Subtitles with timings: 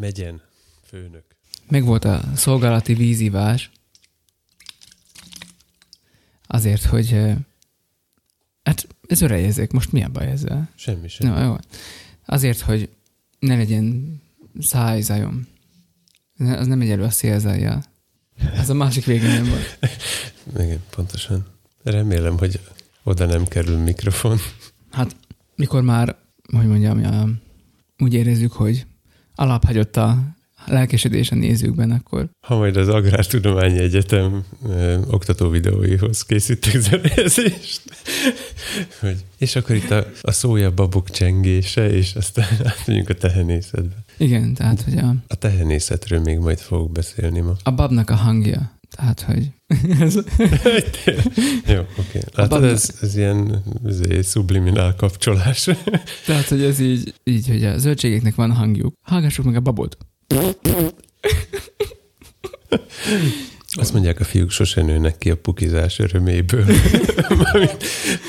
[0.00, 0.40] Megyen,
[0.84, 1.24] főnök.
[1.68, 3.70] Meg volt a szolgálati vízivás.
[6.46, 7.10] Azért, hogy
[8.62, 10.70] hát ez örejezek, most mi a baj ezzel?
[10.74, 11.28] Semmi sem.
[11.28, 11.56] No, jó.
[12.24, 12.88] Azért, hogy
[13.38, 14.16] ne legyen
[14.60, 15.46] szájzajom.
[16.38, 17.82] Az nem egy elő a szélzajjal.
[18.54, 19.78] Ez a másik végén nem volt.
[20.64, 21.46] Igen, pontosan.
[21.82, 22.60] Remélem, hogy
[23.02, 24.38] oda nem kerül mikrofon.
[24.90, 25.16] Hát,
[25.54, 26.16] mikor már,
[26.56, 27.28] hogy mondjam, ja,
[27.98, 28.86] úgy érezzük, hogy
[29.34, 30.18] alaphagyott a
[30.66, 37.82] lelkesedés a nézőkben, akkor Ha majd az Agrártudományi Egyetem ö, oktató videóihoz készítek zenezést,
[39.00, 43.94] hogy, és akkor itt a, a szója babok csengése, és aztán átmegyünk a tehenészetbe.
[44.16, 47.52] igen, tehát, hogy a, A tehenészetről még majd fogok beszélni ma.
[47.62, 49.50] a babnak a hangja, tehát, hogy
[51.66, 52.20] Jó, oké.
[52.34, 53.62] Látod, babnak- ez, ez ilyen
[54.08, 55.68] ez subliminál kapcsolás.
[56.26, 58.94] tehát, hogy ez így, így, hogy a zöldségeknek van hangjuk.
[59.02, 59.96] Hallgassuk meg a babot.
[63.72, 66.64] Azt mondják, a fiúk sose nőnek ki a pukizás öröméből.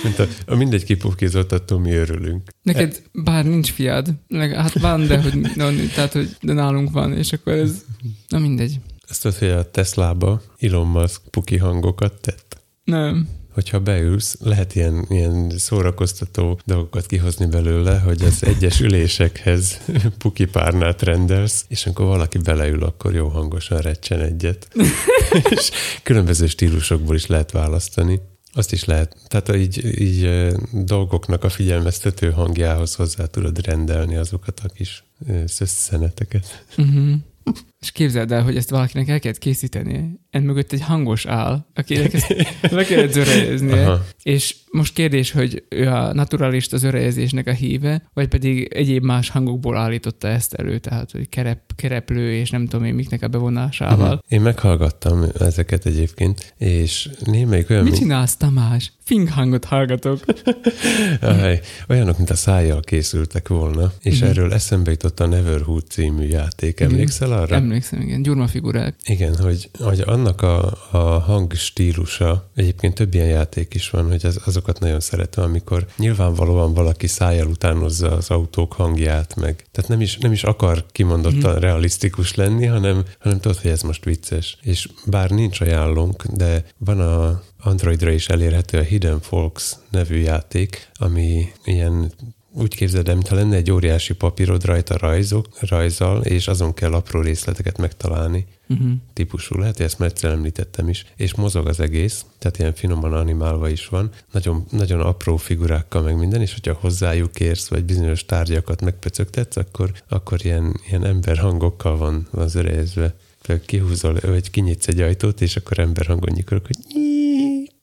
[0.03, 2.49] Mint a, a mindegy kipukizott, attól mi örülünk.
[2.63, 4.13] Neked bár nincs fiad,
[4.55, 7.85] hát van, de hogy, no, tehát, hogy de nálunk van, és akkor ez,
[8.27, 8.79] na mindegy.
[9.11, 12.61] Azt tudod, hogy a Teslába Elon Musk puki hangokat tett.
[12.83, 13.29] Nem.
[13.53, 19.79] Hogyha beülsz, lehet ilyen, ilyen szórakoztató dolgokat kihozni belőle, hogy az egyes ülésekhez
[20.17, 24.67] puki párnát rendelsz, és amikor valaki beleül, akkor jó hangosan recsen egyet.
[25.55, 25.71] és
[26.03, 28.21] különböző stílusokból is lehet választani.
[28.53, 34.67] Azt is lehet, tehát így, így dolgoknak a figyelmeztető hangjához hozzá tudod rendelni azokat a
[34.67, 35.03] kis
[35.45, 36.65] szösszeneteket.
[36.77, 37.13] Uh-huh.
[37.81, 40.19] És képzeld el, hogy ezt valakinek el kellett készíteni.
[40.29, 43.97] En mögött egy hangos áll, akinek ezt le kellett zörejeznie.
[44.23, 49.77] És most kérdés, hogy ő a naturalista zörejezésnek a híve, vagy pedig egyéb más hangokból
[49.77, 54.05] állította ezt elő, tehát hogy kerep, kereplő és nem tudom én miknek a bevonásával.
[54.05, 54.23] Aha.
[54.29, 58.91] Én meghallgattam ezeket egyébként, és némelyik olyan, Mit csinálsz, Tamás?
[59.03, 60.19] Fing hangot hallgatok.
[61.21, 64.29] Aj, olyanok, mint a szájjal készültek volna, és Mhm.
[64.29, 66.79] erről eszembe jutott a Neverhood című játék.
[66.79, 67.55] Emlékszel arra?
[67.55, 68.21] Emlékszem, igen.
[68.21, 68.95] Gyurma figurák.
[69.03, 74.39] Igen, hogy, hogy annak a, a hangstílusa, egyébként több ilyen játék is van, hogy az,
[74.45, 80.17] azokat nagyon szeretem, amikor nyilvánvalóan valaki szájjal utánozza az autók hangját, meg tehát nem is,
[80.17, 81.61] nem is akar kimondottan Mhm.
[81.61, 84.57] realisztikus lenni, hanem, hanem tudod, hogy ez most vicces.
[84.61, 90.89] És bár nincs ajánlónk, de van a Androidra is elérhető a Hidden Folks nevű játék,
[90.93, 92.11] ami ilyen
[92.53, 97.21] úgy képzeld el, mintha lenne egy óriási papírod rajta rajzok, rajzal, és azon kell apró
[97.21, 98.91] részleteket megtalálni Uh-huh.
[99.13, 103.13] típusú, lehet, hogy ezt már egyszer említettem is, és mozog az egész, tehát ilyen finoman
[103.13, 108.25] animálva is van, nagyon, nagyon apró figurákkal meg minden, és hogyha hozzájuk érsz, vagy bizonyos
[108.25, 113.15] tárgyakat megpöcögtetsz, akkor, akkor ilyen, ilyen ember hangokkal van, van zörejezve.
[113.41, 116.77] Például kihúzol, vagy kinyitsz egy ajtót, és akkor ember hangon nyikorok, hogy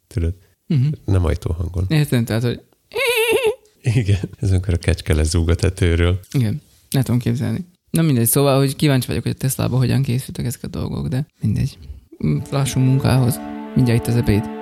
[0.06, 0.34] tudod,
[0.70, 0.92] Uh-huh.
[1.04, 1.84] nem ajtóhangon.
[1.88, 2.60] Értem, tehát, hogy
[3.94, 6.20] Igen, ez amikor a kecske lezúg a tetőről.
[6.32, 6.60] igen,
[6.90, 7.66] nem tudom képzelni.
[7.90, 11.26] Na mindegy, szóval, hogy kíváncsi vagyok, hogy a Teslába hogyan készültek ezek a dolgok, de
[11.40, 11.78] mindegy.
[12.50, 13.40] Lássunk munkához.
[13.74, 14.57] Mindjárt itt az ebéd.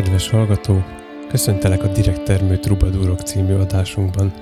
[0.00, 0.84] Kedves hallgató,
[1.28, 4.32] köszöntelek a Direkt Termő Trubadúrok című adásunkban.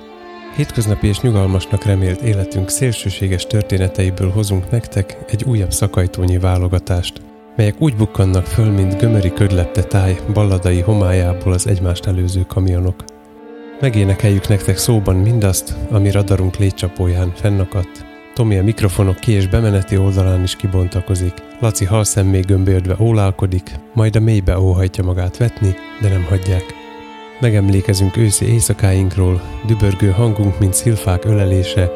[0.56, 7.20] Hétköznapi és nyugalmasnak remélt életünk szélsőséges történeteiből hozunk nektek egy újabb szakajtónyi válogatást,
[7.56, 13.04] melyek úgy bukkannak föl, mint gömöri ködlepte táj balladai homályából az egymást előző kamionok.
[13.80, 18.07] Megénekeljük nektek szóban mindazt, ami radarunk létcsapóján fennakadt.
[18.38, 21.32] Tomi a mikrofonok ki- és bemeneti oldalán is kibontakozik.
[21.60, 26.64] Laci halszemmé gömböldve ólálkodik, majd a mélybe óhajtja magát vetni, de nem hagyják.
[27.40, 31.90] Megemlékezünk őszi éjszakáinkról, dübörgő hangunk, mint szilfák ölelése,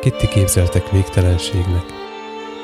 [0.00, 1.84] kitti képzeltek végtelenségnek.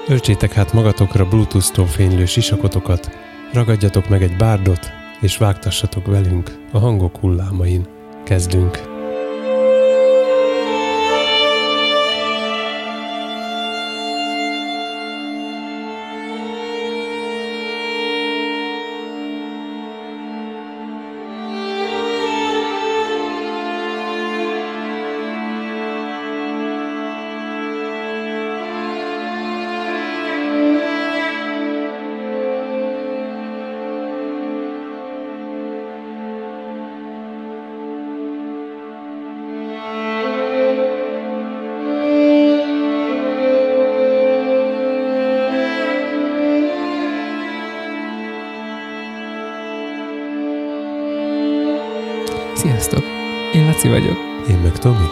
[0.06, 3.10] Öltsétek hát magatokra Bluetooth-tól fénylő sisakotokat,
[3.52, 4.90] ragadjatok meg egy bárdot,
[5.20, 7.86] és vágtassatok velünk a hangok hullámain.
[8.24, 8.97] Kezdünk!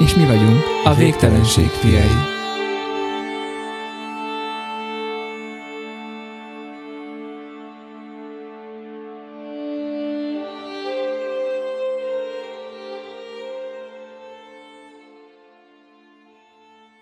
[0.06, 2.34] És mi vagyunk a végtelenség fiai.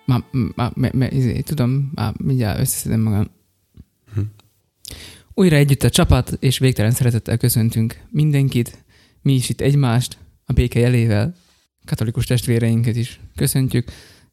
[0.06, 0.22] Már,
[0.54, 3.30] már, már, már izé, tudom, már mindjárt összeszedem magam.
[4.14, 4.20] Hm.
[5.34, 8.84] Újra együtt a csapat, és végtelen szeretettel köszöntünk mindenkit,
[9.22, 11.34] mi is itt egymást, a béke jelével,
[11.84, 13.92] katolikus testvéreinket is köszöntjük.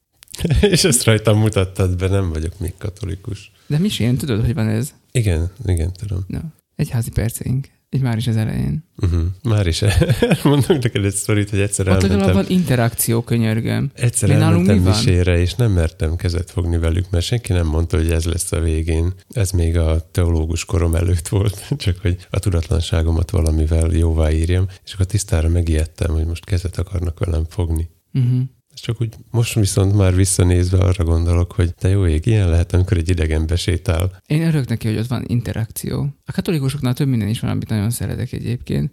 [0.62, 3.52] és ezt rajtam mutattad be, nem vagyok még katolikus.
[3.68, 4.94] De mi én tudod, hogy van ez?
[5.12, 6.24] Igen, igen, tudom.
[6.28, 6.40] No.
[6.76, 7.68] Egyházi perceink.
[7.96, 8.84] Így már is az elején.
[8.98, 9.22] Uh-huh.
[9.44, 9.84] Már is
[10.44, 12.34] mondok neked egy sztorit, hogy egyszer Ott elmentem.
[12.34, 13.92] van interakció, könyörgöm.
[13.94, 18.12] Egyszer Mi elmentem misére, és nem mertem kezet fogni velük, mert senki nem mondta, hogy
[18.12, 19.14] ez lesz a végén.
[19.30, 24.94] Ez még a teológus korom előtt volt, csak hogy a tudatlanságomat valamivel jóvá írjam, és
[24.94, 27.90] akkor tisztára megijedtem, hogy most kezet akarnak velem fogni.
[28.14, 28.42] Uh-huh.
[28.82, 32.98] Csak úgy most viszont már visszanézve arra gondolok, hogy te jó ég, ilyen lehet, amikor
[32.98, 34.22] egy idegen besétál.
[34.28, 36.16] Én örök neki, hogy ott van interakció.
[36.26, 38.92] A katolikusoknál több minden is van, amit nagyon szeretek egyébként.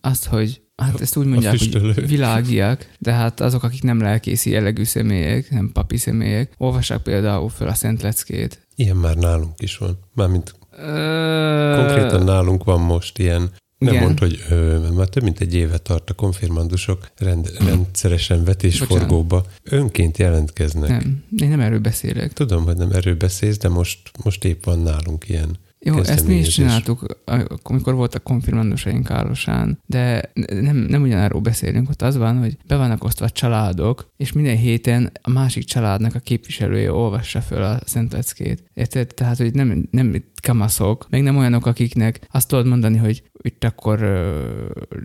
[0.00, 4.84] Azt, hogy Hát ezt úgy mondják, hogy világiak, de hát azok, akik nem lelkészi jellegű
[4.84, 8.66] személyek, nem papi személyek, olvassák például fel a Szent Leckét.
[8.74, 9.98] Ilyen már nálunk is van.
[10.14, 10.54] Mármint
[11.76, 14.04] konkrétan nálunk van most ilyen nem Igen.
[14.04, 19.44] mondd, hogy ö, már több mint egy éve tart a konfirmandusok rend, rendszeresen vetésforgóba.
[19.62, 20.88] Önként jelentkeznek.
[20.88, 22.32] Nem, én nem erről beszélek.
[22.32, 26.34] Tudom, hogy nem erről beszélsz, de most, most épp van nálunk ilyen jó, ezt mi
[26.34, 27.20] is csináltuk,
[27.62, 30.30] amikor voltak konfirmandusaink Kálosán, de
[30.60, 35.12] nem, nem ugyanáról beszélünk, ott az van, hogy be vannak osztva családok, és minden héten
[35.22, 38.34] a másik családnak a képviselője olvassa föl a Szent.
[38.74, 39.14] Érted?
[39.14, 43.98] Tehát, hogy nem, nem kamaszok, meg nem olyanok, akiknek azt tudod mondani, hogy itt akkor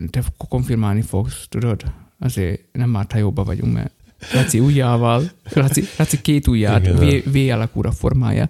[0.09, 1.83] te konfirmálni fogsz, tudod?
[2.19, 3.91] Azért nem már jóba vagyunk, mert
[4.33, 8.49] Laci ujjával, Laci, Laci két ujját v, v alakúra formája.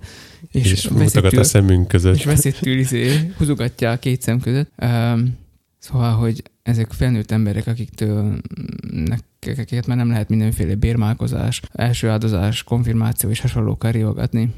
[0.51, 2.15] És, és mutogat a szemünk között.
[2.15, 4.71] És veszettül izé, húzogatja a két szem között.
[4.77, 5.37] Um,
[5.79, 8.37] szóval, hogy ezek felnőtt emberek, akiktől
[9.57, 14.53] akiket már nem lehet mindenféle bérmálkozás, első áldozás, konfirmáció és hasonlókkal riogatni.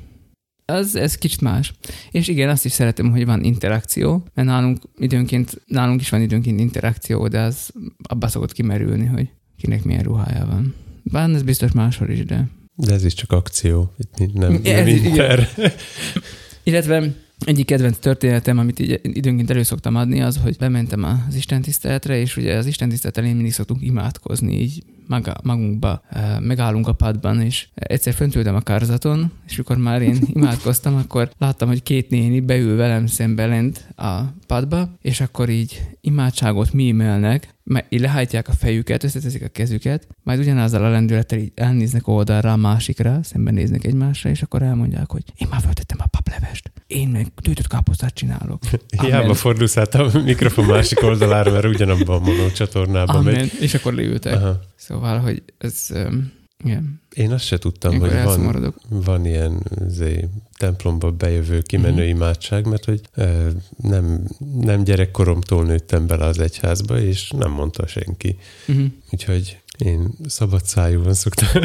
[0.65, 1.73] Az, ez kicsit más.
[2.11, 6.59] És igen, azt is szeretem, hogy van interakció, mert nálunk időnként, nálunk is van időnként
[6.59, 7.71] interakció, de az
[8.03, 10.75] abba szokott kimerülni, hogy kinek milyen ruhája van.
[11.03, 12.47] Bár ez biztos máshol is, de...
[12.75, 15.49] De ez is csak akció, itt nem, nem inter.
[16.63, 21.61] Illetve egyik kedvenc történetem, amit így időnként elő szoktam adni, az, hogy bementem az Isten
[21.61, 26.01] tiszteletre, és ugye az Isten tisztelet elén mindig szoktunk imádkozni, így maga, magunkba
[26.39, 31.67] megállunk a padban, és egyszer föntültem a kárzaton, és amikor már én imádkoztam, akkor láttam,
[31.67, 37.52] hogy két néni beül velem szembe lent a padba, és akkor így imádságot mímelnek,
[37.89, 43.19] lehajtják a fejüket, összeteszik a kezüket, majd ugyanazzal a lendülettel így elnéznek oldalra a másikra,
[43.23, 47.67] szemben néznek egymásra, és akkor elmondják, hogy én már föltettem a paplevest, én meg tűtött
[47.67, 48.61] káposztát csinálok.
[49.01, 53.33] Hiába fordulsz át a mikrofon másik oldalára, mert ugyanabban a monó csatornában Amen.
[53.33, 53.51] megy.
[53.59, 54.33] És akkor leültek.
[54.33, 54.59] Aha.
[54.75, 55.87] Szóval, hogy ez...
[55.89, 57.01] Um, igen.
[57.13, 62.09] Én azt se tudtam, Ilyenkor hogy van, van ilyen zé, templomba bejövő, kimenő uh-huh.
[62.09, 64.27] imádság, mert hogy e, nem,
[64.61, 68.37] nem gyerekkoromtól nőttem bele az egyházba, és nem mondta senki.
[68.67, 68.85] Uh-huh.
[69.11, 71.47] Úgyhogy én szabad szájúan szoktam.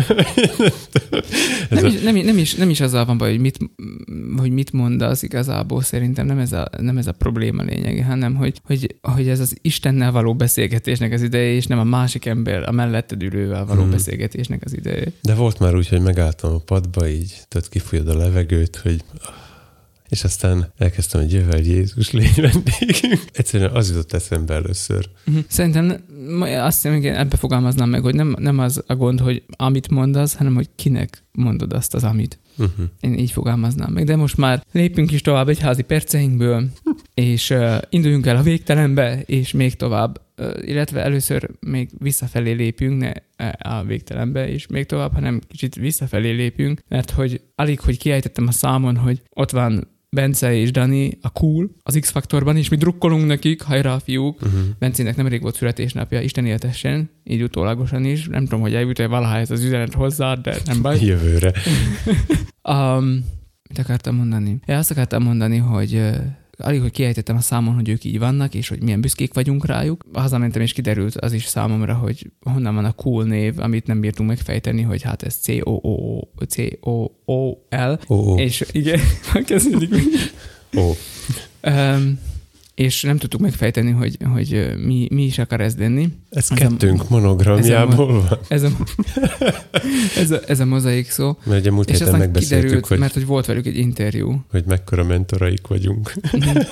[1.70, 3.58] nem, is, nem, nem, is, nem is azzal van baj, hogy mit,
[4.36, 8.60] hogy mit mondasz igazából, szerintem nem ez a, nem ez a probléma lényege, hanem hogy,
[8.64, 12.72] hogy, hogy ez az Istennel való beszélgetésnek az ideje, és nem a másik ember, a
[12.72, 13.90] melletted ülővel való hmm.
[13.90, 15.06] beszélgetésnek az ideje.
[15.22, 19.04] De volt már úgy, hogy megálltam a padba, így tudod, kifújod a levegőt, hogy
[20.08, 23.22] és aztán elkezdtem, hogy jövel Jézus légy vendégünk.
[23.32, 25.08] Egyszerűen az jutott eszembe először.
[25.26, 25.44] Uh-huh.
[25.48, 26.04] Szerintem
[26.40, 30.34] azt hiszem, igen, ebbe fogalmaznám meg, hogy nem, nem az a gond, hogy amit mondasz,
[30.34, 32.38] hanem hogy kinek mondod azt az amit.
[32.58, 32.86] Uh-huh.
[33.00, 34.04] Én így fogalmaznám meg.
[34.04, 36.68] De most már lépünk is tovább egy házi perceinkből,
[37.14, 43.00] és uh, induljunk el a végtelenbe, és még tovább, uh, illetve először még visszafelé lépünk,
[43.00, 43.12] ne
[43.58, 48.52] a végtelenbe, és még tovább, hanem kicsit visszafelé lépünk, mert hogy alig, hogy kiejtettem a
[48.52, 53.62] számon, hogy ott van Bence és Dani a cool az X-faktorban, és mi drukkolunk nekik,
[53.62, 54.42] hajrá a fiúk.
[54.42, 54.60] Uh-huh.
[54.78, 58.26] Bencének nemrég volt születésnapja, Isten éltessen, így utólagosan is.
[58.26, 60.98] Nem tudom, hogy eljut-e valaha ez az üzenet hozzá, de nem baj.
[61.04, 61.52] Jövőre.
[62.74, 63.24] um,
[63.68, 64.60] mit akartam mondani?
[64.66, 66.10] Ja, azt akartam mondani, hogy
[66.58, 70.04] alig, hogy kiejtettem a számon, hogy ők így vannak, és hogy milyen büszkék vagyunk rájuk.
[70.12, 74.28] Hazamentem, és kiderült az is számomra, hogy honnan van a cool név, amit nem bírtunk
[74.28, 76.38] megfejteni, hogy hát ez C-O-O-C-O-O-L.
[78.06, 78.38] O-O.
[78.38, 79.00] És igen,
[79.46, 80.04] kezdődik.
[80.76, 80.90] Ó.
[81.62, 82.18] Um,
[82.78, 86.08] és nem tudtuk megfejteni, hogy, hogy mi, mi is akar ez lenni.
[86.30, 88.38] Ez, ez kettőnk monogramjából van.
[88.48, 88.70] Ez a,
[90.22, 91.36] ez, a, ez a mozaik szó.
[91.44, 94.44] Mert ugye múlt és héten megbeszéltük, kiderült, hogy, mert hogy volt velük egy interjú.
[94.50, 96.12] Hogy mekkora mentoraik vagyunk.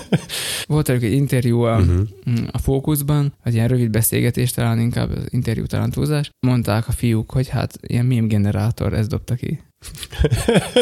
[0.67, 2.09] Volt velük egy interjú a, uh-huh.
[2.51, 6.31] a Fókuszban, egy ilyen rövid beszélgetés, talán inkább az interjú talán túlzás.
[6.41, 9.61] Mondták a fiúk, hogy hát ilyen meme generátor, ez dobta ki.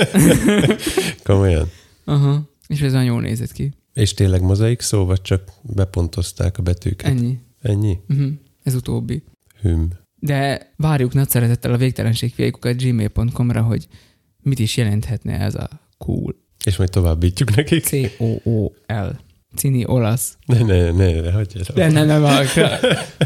[1.22, 1.70] Komolyan?
[2.04, 2.42] Aha.
[2.66, 3.72] És ez nagyon jól nézett ki.
[3.94, 7.10] És tényleg mozaik szó, vagy csak bepontozták a betűket?
[7.10, 7.38] Ennyi.
[7.60, 7.98] Ennyi?
[8.08, 8.32] Uh-huh.
[8.62, 9.22] Ez utóbbi.
[9.60, 9.90] Hüm.
[10.18, 13.88] De várjuk nagy szeretettel a végtelenségfiaikukat gmail.com-ra, hogy
[14.42, 16.34] mit is jelenthetne ez a cool.
[16.64, 17.84] És majd továbbítjuk nekik.
[17.84, 19.20] C-O-O-L.
[19.56, 20.36] Cini olasz.
[20.46, 21.90] Ne, ne, ne, ne hagyj el.
[21.90, 22.46] Ne, ne, ne,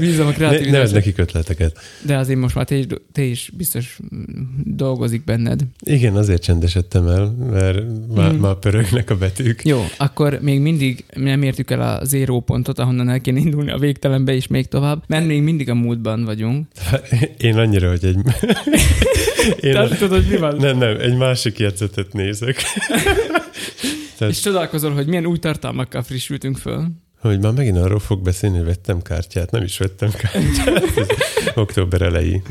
[0.00, 0.78] bízom a kreativitásra.
[0.78, 1.78] Ne, ne nekik ötleteket.
[2.02, 3.98] De azért most már te is, te is biztos
[4.64, 5.60] dolgozik benned.
[5.84, 7.82] Igen, azért csendesedtem el, mert
[8.14, 8.38] már, mm.
[8.38, 9.64] már pörögnek a betűk.
[9.64, 13.78] Jó, akkor még mindig nem értük el a zéró pontot, ahonnan el kéne indulni a
[13.78, 16.66] végtelenbe és még tovább, mert még mindig a múltban vagyunk.
[17.38, 18.16] Én annyira, hogy egy...
[19.60, 19.88] Én Te a...
[19.88, 20.56] tudod, mi van?
[20.56, 22.56] Nem, nem, egy másik jegyzetet nézek.
[24.18, 24.34] Tehát...
[24.34, 26.88] És csodálkozol, hogy milyen új tartalmakkal frissültünk föl.
[27.20, 29.50] Hogy már megint arról fog beszélni, hogy vettem kártyát.
[29.50, 31.06] Nem is vettem kártyát.
[31.58, 32.42] október elejé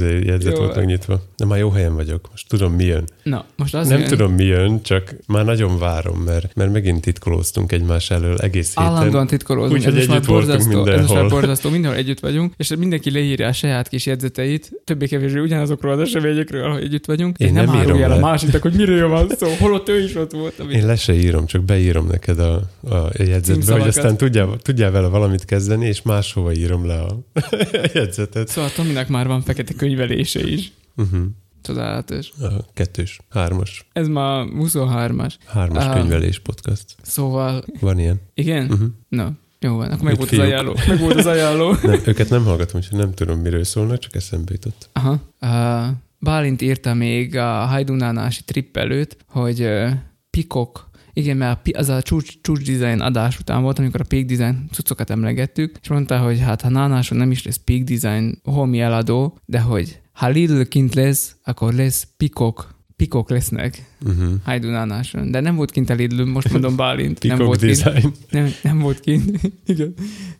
[0.00, 1.20] jegyzet volt megnyitva.
[1.36, 2.28] De már jó helyen vagyok.
[2.30, 3.04] Most tudom, mi jön.
[3.22, 4.08] Na, most az Nem jön.
[4.08, 8.84] tudom, mi jön, csak már nagyon várom, mert, mert megint titkolóztunk egymás elől egész héten.
[8.84, 9.78] Állandóan titkolózunk.
[9.78, 10.92] Úgyhogy együtt már voltunk mindenhol.
[10.92, 15.92] Ez már borzasztó, mindenhol együtt vagyunk, és mindenki leírja a saját kis jegyzeteit, többé-kevésbé ugyanazokról
[15.92, 17.38] az eseményekről, hogy együtt vagyunk.
[17.38, 20.14] Én, Én nem, nem írom el a másiknak, hogy miről van szó, holott ő is
[20.16, 20.58] ott volt.
[20.60, 20.76] Amit...
[20.76, 22.54] Én le se írom, csak beírom neked a,
[22.90, 27.18] a jegyzetbe, hogy aztán tudjál, tudjál vele valamit kezdeni, és máshova írom le a
[27.94, 28.48] jegyzetet.
[28.48, 30.72] Szóval Tominak már van fekete könyvelése is.
[30.96, 31.22] Uh-huh.
[31.62, 32.30] Csodálatos.
[32.40, 33.86] A kettős, hármas.
[33.92, 35.34] Ez már 23-as.
[35.46, 36.84] Hármas uh, könyvelés podcast.
[37.02, 37.64] Szóval...
[37.80, 38.20] Van ilyen.
[38.34, 38.70] Igen?
[38.70, 38.88] Uh-huh.
[39.08, 40.76] Na, jó van, akkor meg volt, az ajánló.
[40.88, 41.74] meg volt az ajánló.
[41.82, 44.88] nem, őket nem hallgatom, úgyhogy nem tudom, miről szólnak, csak eszembe jutott.
[44.92, 45.20] Aha.
[45.40, 49.90] Uh, Bálint írta még a Hajdunánási trip előtt, hogy uh,
[50.30, 54.68] pikok igen, mert az a csúcs, csúcs design adás után volt, amikor a peak design
[54.72, 59.38] cuccokat emlegettük, és mondta, hogy hát ha nánáson nem is lesz peak design homi eladó,
[59.44, 62.71] de hogy ha Lidl kint lesz, akkor lesz pikok
[63.02, 64.32] pikok lesznek uh-huh.
[64.44, 65.30] Hajdunánáson.
[65.30, 67.22] De nem volt kint a Lidl, most mondom Bálint.
[67.22, 68.00] nem volt design.
[68.00, 69.40] Kint, nem, nem volt kint.
[69.66, 69.94] Igen.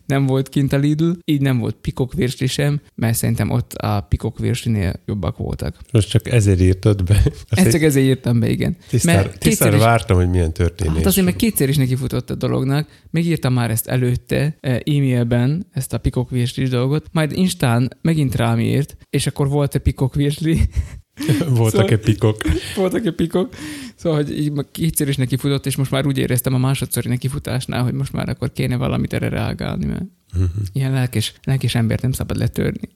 [0.06, 4.00] Nem volt kint a Lidl, így nem volt pikok virsli sem, mert szerintem ott a
[4.00, 5.76] pikok virslinél jobbak voltak.
[5.92, 7.22] Most csak ezért írtad be?
[7.48, 8.76] Ezt csak ezért írtam be, igen.
[8.88, 10.96] Tisztár, tisztár vártam, hogy milyen történés.
[10.96, 12.88] Hát azért meg kétszer is neki futott a dolognak.
[13.10, 18.60] Megírtam már ezt előtte e, e-mailben, ezt a pikok virsli dolgot, majd Instán megint rám
[18.60, 20.60] írt, és akkor volt a pikok virsli,
[21.56, 22.36] Voltak-e pikok?
[22.76, 23.54] Voltak-e pikok?
[23.96, 27.82] Szóval, hogy így kétszer is neki futott, és most már úgy éreztem a másodszori nekifutásnál,
[27.82, 30.50] hogy most már akkor kéne valamit erre reagálni, mert uh-huh.
[30.72, 32.88] ilyen lelkes, lelkes embert nem szabad letörni.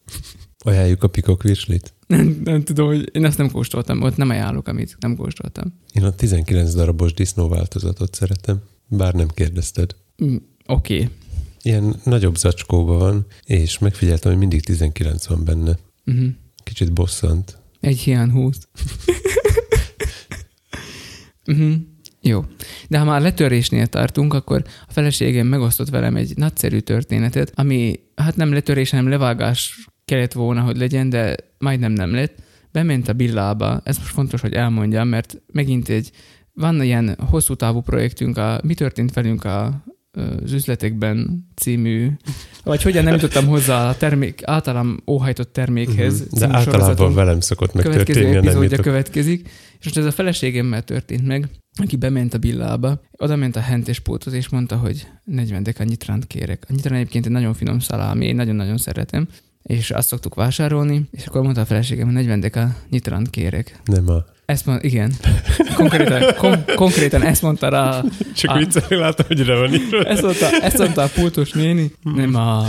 [0.59, 1.95] Ajánljuk a pikok virslit?
[2.07, 5.73] Nem, nem tudom, hogy én azt nem kóstoltam, ott nem ajánlok, amit nem kóstoltam.
[5.93, 9.97] Én a 19 darabos disznó változatot szeretem, bár nem kérdezted.
[10.25, 10.95] Mm, Oké.
[10.95, 11.09] Okay.
[11.63, 15.79] Ilyen nagyobb zacskóban van, és megfigyeltem, hogy mindig 19 van benne.
[16.07, 16.27] Uh-huh.
[16.65, 17.59] Kicsit bosszant.
[17.80, 18.68] Egy hiány húz.
[21.47, 21.75] uh-huh.
[22.21, 22.45] Jó.
[22.88, 28.37] De ha már letörésnél tartunk, akkor a feleségem megosztott velem egy nagyszerű történetet, ami hát
[28.37, 32.35] nem letörés, hanem levágás kellett volna, hogy legyen, de majdnem nem lett.
[32.73, 36.11] Bement a billába, ez most fontos, hogy elmondjam, mert megint egy,
[36.52, 39.85] van ilyen hosszú távú projektünk, a Mi történt velünk a
[40.45, 42.11] az üzletekben című,
[42.65, 46.21] vagy hogyan nem jutottam hozzá a termék, általam óhajtott termékhez.
[46.21, 46.39] Uh-huh.
[46.39, 48.05] De általában velem szokott megtörténni.
[48.05, 51.49] Következő epizódja következik, és most ez a feleségemmel történt meg,
[51.83, 56.65] aki bement a billába, oda ment a hentespóthoz, és mondta, hogy 40 deka nyitránt kérek.
[56.69, 59.29] A nyitrán egyébként egy nagyon finom szalámi, én nagyon-nagyon szeretem,
[59.67, 63.81] és azt szoktuk vásárolni, és akkor mondta a feleségem, hogy 40 deka nyitránt kérek.
[63.85, 65.13] Nem a ezt mond, igen.
[65.75, 68.03] Konkrétan, kon- konkrétan ezt mondta rá.
[68.35, 70.03] Csak a, viccelni látom, hogy rá van írva.
[70.03, 71.93] Ezt mondta, ezt mondta a pultos néni.
[72.03, 72.67] Nem a...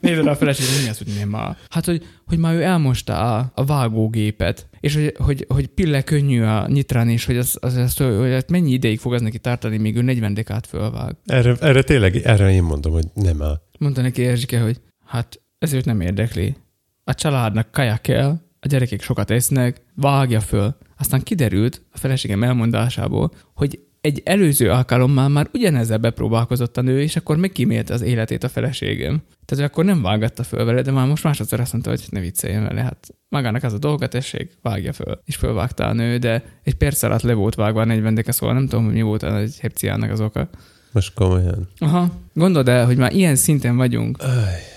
[0.00, 1.56] Nézd rá a feleség, mi az, hogy nem a...
[1.68, 6.42] Hát, hogy, hogy már ő elmosta a, a vágógépet, és hogy, hogy, hogy pille könnyű
[6.42, 9.76] a nyitrán, és hogy, az, az, az, hogy hát mennyi ideig fog az neki tartani,
[9.76, 11.16] míg ő 40 dekát fölvág.
[11.24, 13.60] Erre, erre tényleg, erre én mondom, hogy nem a...
[13.78, 16.56] Mondta neki Erzsike, hogy hát ezért nem érdekli.
[17.04, 20.76] A családnak kaja kell, a gyerekek sokat esznek, vágja föl.
[20.98, 27.16] Aztán kiderült a feleségem elmondásából, hogy egy előző alkalommal már ugyanezzel bepróbálkozott a nő, és
[27.16, 29.22] akkor megkímélte az életét a feleségem.
[29.44, 32.62] Tehát akkor nem vágatta föl vele, de már most másodszor azt mondta, hogy ne vicceljen
[32.62, 35.20] vele, hát magának az a dolga, tessék, vágja föl.
[35.24, 38.54] És fölvágta a nő, de egy perc alatt le volt vágva a 40 deke, szóval
[38.54, 40.48] nem tudom, hogy mi volt a egy hepciának az oka.
[40.96, 41.68] Most komolyan.
[41.78, 42.10] Aha.
[42.34, 44.18] Gondold el, hogy már ilyen szinten vagyunk.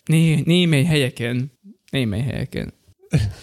[0.05, 1.51] Né- némely helyeken.
[1.91, 2.73] Némely helyeken.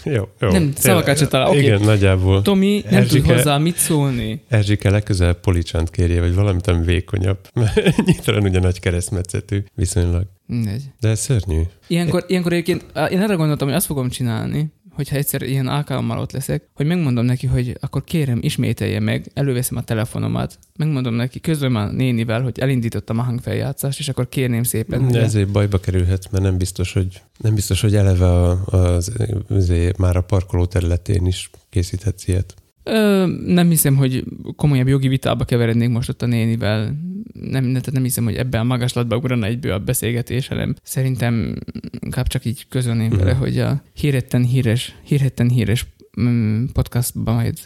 [0.05, 0.49] Jó, jó.
[0.51, 1.49] Nem, szavakat se talál.
[1.49, 1.59] Oké.
[1.59, 2.43] Igen, nagyjából.
[2.43, 4.41] Tomi nem tud Erzsike- hozzá mit szólni.
[4.49, 7.39] Erzsike legközelebb policsant kérje, vagy valamit, ami vékonyabb.
[7.55, 10.27] Mert nyilván ugye nagy keresztmetszetű viszonylag.
[10.47, 10.83] Mindegy.
[11.01, 11.61] De ez szörnyű.
[11.87, 16.33] Ilyenkor, ilyenkor egyébként én arra gondoltam, hogy azt fogom csinálni, hogyha egyszer ilyen alkalommal ott
[16.33, 21.77] leszek, hogy megmondom neki, hogy akkor kérem, ismételje meg, előveszem a telefonomat, megmondom neki, közben
[21.77, 25.09] a nénivel, hogy elindítottam a hangfeljátszást, és akkor kérném szépen.
[25.09, 29.13] De ezért bajba kerülhet, mert nem biztos, hogy, nem biztos, hogy eleve a, az,
[29.49, 32.55] azért már a parkoló területén is készíthetsz ilyet.
[32.89, 34.25] Ö, nem hiszem, hogy
[34.57, 36.97] komolyabb jogi vitába keverednék most ott a nénivel.
[37.33, 41.55] Nem, tehát nem hiszem, hogy ebben a magaslatba ugrana egyből a beszélgetés, hanem szerintem
[42.01, 43.41] inkább csak így közölném vele, Mhm.
[43.41, 45.87] hogy a híretten híres, híretten híres
[46.21, 47.59] mm, podcastban majd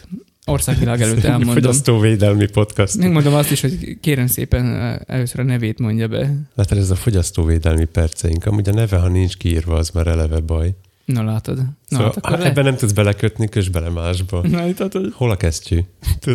[0.45, 1.53] országvilág előtt elmondom.
[1.53, 2.97] Fogyasztóvédelmi podcast.
[2.97, 4.65] Megmondom azt is, hogy kérem szépen
[5.07, 6.33] először a nevét mondja be.
[6.55, 8.45] Látod, ez a fogyasztóvédelmi perceink.
[8.45, 10.73] Amúgy a neve, ha nincs kiírva, az már eleve baj.
[11.11, 11.55] Na látod.
[11.57, 12.45] Na, Szóval hát akkor le...
[12.45, 14.41] ebben nem tudsz belekötni, kös bele másba.
[14.47, 15.11] Na, tehát, hogy...
[15.13, 15.79] Hol a kesztyű?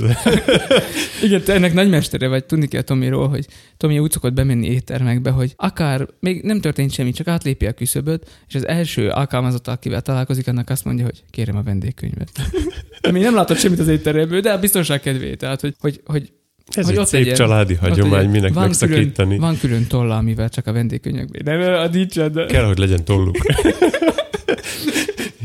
[1.23, 5.53] Igen, te ennek nagymestere vagy, tudni kell Tomiról, hogy Tomi úgy szokott bemenni éttermekbe, hogy
[5.57, 10.49] akár még nem történt semmi, csak átlépi a küszöböt, és az első alkalmazott, akivel találkozik,
[10.49, 12.31] annak azt mondja, hogy kérem a vendégkönyvet.
[13.13, 16.33] Még nem látott semmit az étteremből, de a biztonság kedvéért, tehát hogy, hogy, hogy
[16.77, 17.37] Ez Hogy egy ott szép legyen.
[17.37, 18.31] családi hagyomány, legyen.
[18.31, 19.35] minek van megszakítani.
[19.35, 21.59] külön, van külön tolla, amivel csak a vendégkönyvekben.
[21.59, 22.45] Nem, a nincsen, de...
[22.47, 23.37] Kell, hogy legyen tolluk.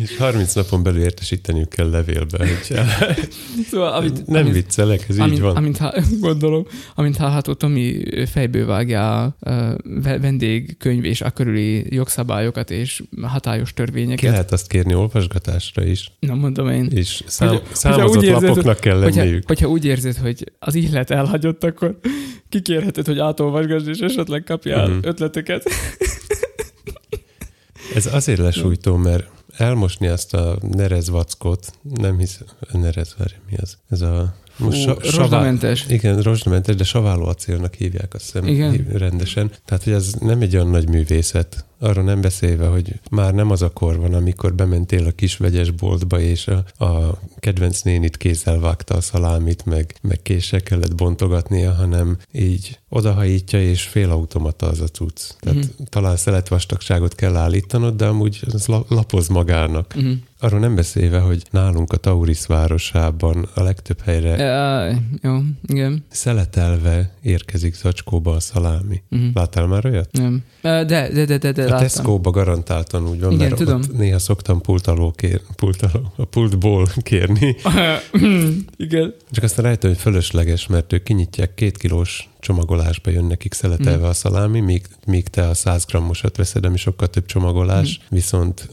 [0.02, 2.78] És 30 napon belül értesíteniük kell levélbe, hogy
[3.72, 5.56] Szóval, amit, nem amit, viccelek, ez így amint, van.
[5.56, 5.80] amint
[6.20, 9.36] gondolom, amint hallható, Tomi fejből vágja a
[10.02, 14.30] vendégkönyv és a körüli jogszabályokat és hatályos Ki törvényeket.
[14.30, 16.88] lehet azt kérni olvasgatásra is, Na mondom én.
[16.96, 19.44] és szám, Hogyha- számozott úgy érzed, lapoknak kell Hogyha, lenniük.
[19.48, 22.00] hogyha úgy érzed, hogy az ihlet elhagyott, akkor
[22.50, 24.98] kikérheted, hogy átolvasgass, és esetleg kapjál Mhm.
[25.08, 25.64] ötleteket.
[27.96, 33.78] Ez azért lesújtó, mert elmosni azt a nerez vackot, nem hiszem, nerez, várj, mi az?
[33.90, 35.86] Ez a most Hú, sa, rozsdamentes.
[35.90, 38.86] igen, rozsdamentes, de saváló acélnak hívják azt hiszem Igen.
[38.94, 39.52] rendesen.
[39.66, 41.66] Tehát, hogy ez nem egy olyan nagy művészet.
[41.80, 45.72] Arra nem beszélve, hogy már nem az a kor van, amikor bementél a kis vegyes
[45.72, 51.74] boltba, és a, a kedvenc nénit kézzel vágta a szalámit, meg, meg késsel kellett bontogatnia,
[51.74, 55.22] hanem így odahajítja, és félautomata az a cucc.
[55.40, 55.86] Tehát mm-hmm.
[55.90, 59.94] talán szeletvastagságot kell állítanod, de amúgy la- lapoz magának.
[59.96, 60.12] Uh-huh.
[60.40, 64.30] Arról nem beszélve, hogy nálunk a Tauris városában a legtöbb helyre
[64.92, 66.06] Uh, jó, igen.
[66.10, 69.02] szeletelve érkezik zacskóba a szalámi.
[69.12, 69.30] Uh-huh.
[69.34, 70.10] Láttál már olyat?
[70.12, 70.44] Nem.
[70.64, 71.80] Uh, de, de, de, de, de A láttam.
[71.80, 73.82] Tesco-ba garantáltan úgy van, Igen, mert tudom.
[73.82, 77.56] ott néha szoktam pult alól kér, pult alól, a pultból kérni.
[78.78, 79.14] igen.
[79.32, 84.10] Csak aztán rájöttem, hogy fölösleges, mert ők kinyitják két kilós csomagolásba jön nekik szeletelve Mhm.
[84.10, 88.16] a szalámi, míg, míg te a 100 grammosat veszed, ami sokkal több csomagolás, Mhm.
[88.16, 88.70] viszont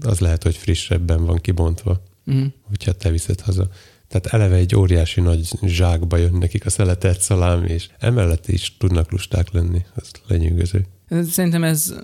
[0.00, 2.46] az lehet, hogy frissebben van kibontva, Uh-huh.
[2.68, 3.68] hogyha te viszed haza.
[4.08, 9.10] Tehát eleve egy óriási nagy zsákba jön nekik a szeletelt szalámi, és emellett is tudnak
[9.10, 9.84] lusták lenni.
[9.94, 10.86] Az lenyűgöző.
[11.30, 11.94] Szerintem ez,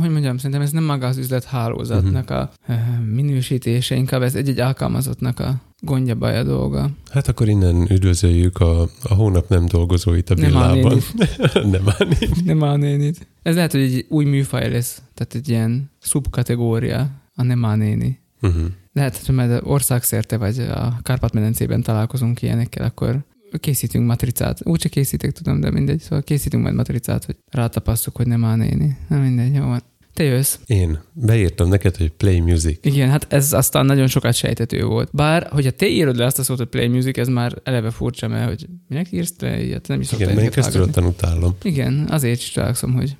[0.00, 5.38] hogy mondjam, szerintem ez nem maga az üzlethálózatnak a eh, minősítése, inkább ez egy-egy alkalmazottnak
[5.40, 6.90] a gondja, baja dolga.
[7.10, 11.00] Hát akkor innen üdvözöljük a, a hónap nem dolgozóit a villában.
[11.52, 12.16] nem állni.
[12.44, 13.26] Nem a nénit.
[13.42, 18.18] Ez lehet, hogy egy új műfaj lesz, tehát egy ilyen szubkategória, a nem a néni.
[18.42, 18.64] Uh-huh.
[18.92, 23.24] Lehet, hogy majd országszerte vagy a Kárpát-medencében találkozunk ilyenekkel, akkor
[23.60, 24.66] készítünk matricát.
[24.66, 26.00] Úgyse készítek, tudom, de mindegy.
[26.00, 28.96] Szóval készítünk majd matricát, hogy rátapasszuk, hogy nem a néni.
[29.08, 29.82] Na mindegy, jó van.
[30.14, 30.58] Te jössz.
[30.66, 32.78] Én beírtam neked, hogy play music.
[32.82, 35.08] Igen, hát ez aztán nagyon sokat sejtető volt.
[35.12, 38.28] Bár, hogyha te írod le azt a szót, hogy play music, ez már eleve furcsa,
[38.28, 41.56] mert hogy minek írsz le ilyet, nem is Igen, mert én köztudottan utálom.
[41.62, 43.16] Igen, azért is találkozom, hogy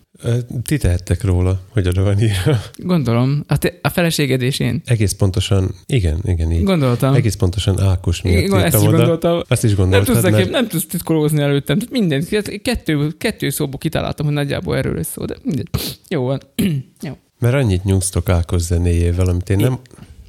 [0.63, 2.61] Ti tehettek róla, hogy oda van írva.
[2.77, 4.83] gondolom, a, te, a feleséged és én.
[4.85, 6.63] Egész pontosan, igen, igen, így.
[6.63, 7.15] Gondoltam.
[7.15, 8.97] Egész pontosan Ákos miatt Igen, ezt is oda.
[8.97, 9.43] gondoltam.
[9.49, 11.79] Azt is Nem gondoltad, tudsz, mert nem tudsz titkolózni előttem.
[11.91, 12.25] Minden,
[12.63, 15.69] kettő, kettő szóból kitaláltam, hogy nagyjából erről lesz szó, de mindegy.
[16.09, 16.41] Jó van.
[17.41, 19.79] mert annyit nyugsztok Ákos zenéjével, amit én nem,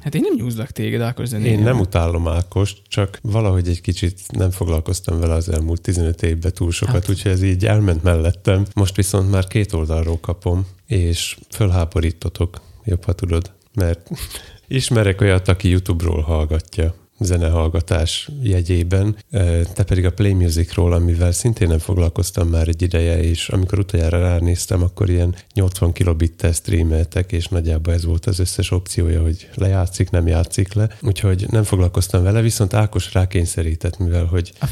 [0.02, 1.52] Hát én nem nyúzlak téged, Ákos zenében.
[1.58, 6.54] én nem utálom Ákost, csak valahogy egy kicsit nem foglalkoztam vele az elmúlt 15 évben
[6.54, 7.10] túl sokat, Hát.
[7.10, 8.66] úgyhogy ez így elment mellettem.
[8.74, 14.10] Most viszont már két oldalról kapom, és fölháborítotok, jobb, ha tudod, mert
[14.68, 19.16] ismerek olyat, aki YouTube-ról hallgatja, zenehallgatás jegyében,
[19.74, 24.20] te pedig a Play Musicról, amivel szintén nem foglalkoztam már egy ideje, és amikor utoljára
[24.20, 30.10] ránéztem, akkor ilyen 80 kilobittel streameltek, és nagyjából ez volt az összes opciója, hogy lejátszik,
[30.10, 30.90] nem játszik le.
[31.02, 34.66] Úgyhogy nem foglalkoztam vele, viszont Ákos rákényszerített, mivel hogy a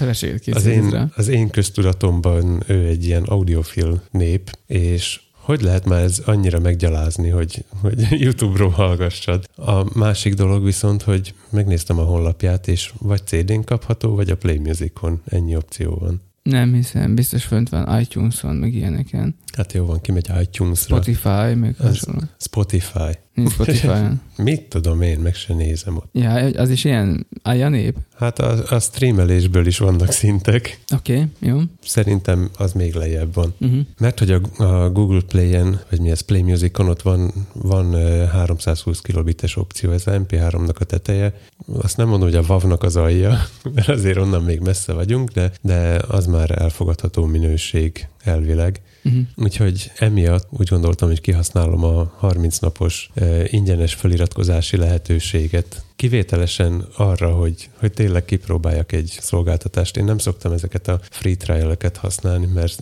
[0.52, 6.22] az én, az én köztudatomban ő egy ilyen audiofil nép, és hogy lehet már ez
[6.26, 9.50] annyira meggyalázni, hogy, hogy YouTube-ról hallgassad?
[9.56, 14.58] A másik dolog viszont, hogy megnéztem a honlapját, és vagy CD-n kapható, vagy a Play
[14.58, 15.22] Music-on.
[15.26, 16.22] Ennyi opció van.
[16.44, 19.36] Nem hiszem, biztos fönt van iTunes-on, meg ilyeneken.
[19.56, 20.96] Hát jó van, kimegy iTunes-ra.
[20.96, 22.22] Spotify, meg hasonló.
[22.38, 23.18] Spotify.
[23.40, 24.22] Nincs Spotify-on.
[24.38, 26.10] Mit tudom én, meg se nézem ott.
[26.12, 27.98] Ja, az is ilyen állja nép?
[28.18, 30.80] Hát a, a streamelésből is vannak szintek.
[30.96, 31.60] Oké, okay, jó.
[31.84, 33.54] Szerintem az még lejjebb van.
[33.60, 33.80] Uh-huh.
[34.00, 37.94] Mert hogy a, a Google Play-en, vagy mi ez Play Music-on, ott van, van
[38.28, 41.34] 320 kilobites opció, ez a MP3-nak a teteje.
[41.82, 43.38] Azt nem mondom, hogy a WAV-nak az alja,
[43.76, 48.82] mert azért onnan még messze vagyunk, de, de az már elfogadható minőség elvileg.
[49.10, 49.26] Uh-huh.
[49.36, 55.84] Úgyhogy emiatt úgy gondoltam, hogy kihasználom a 30 napos e, ingyenes feliratkozási lehetőséget.
[55.96, 59.98] Kivételesen arra, hogy, hogy tényleg kipróbáljak egy szolgáltatást.
[59.98, 62.80] Én nem szoktam ezeket a free trial-eket használni, mert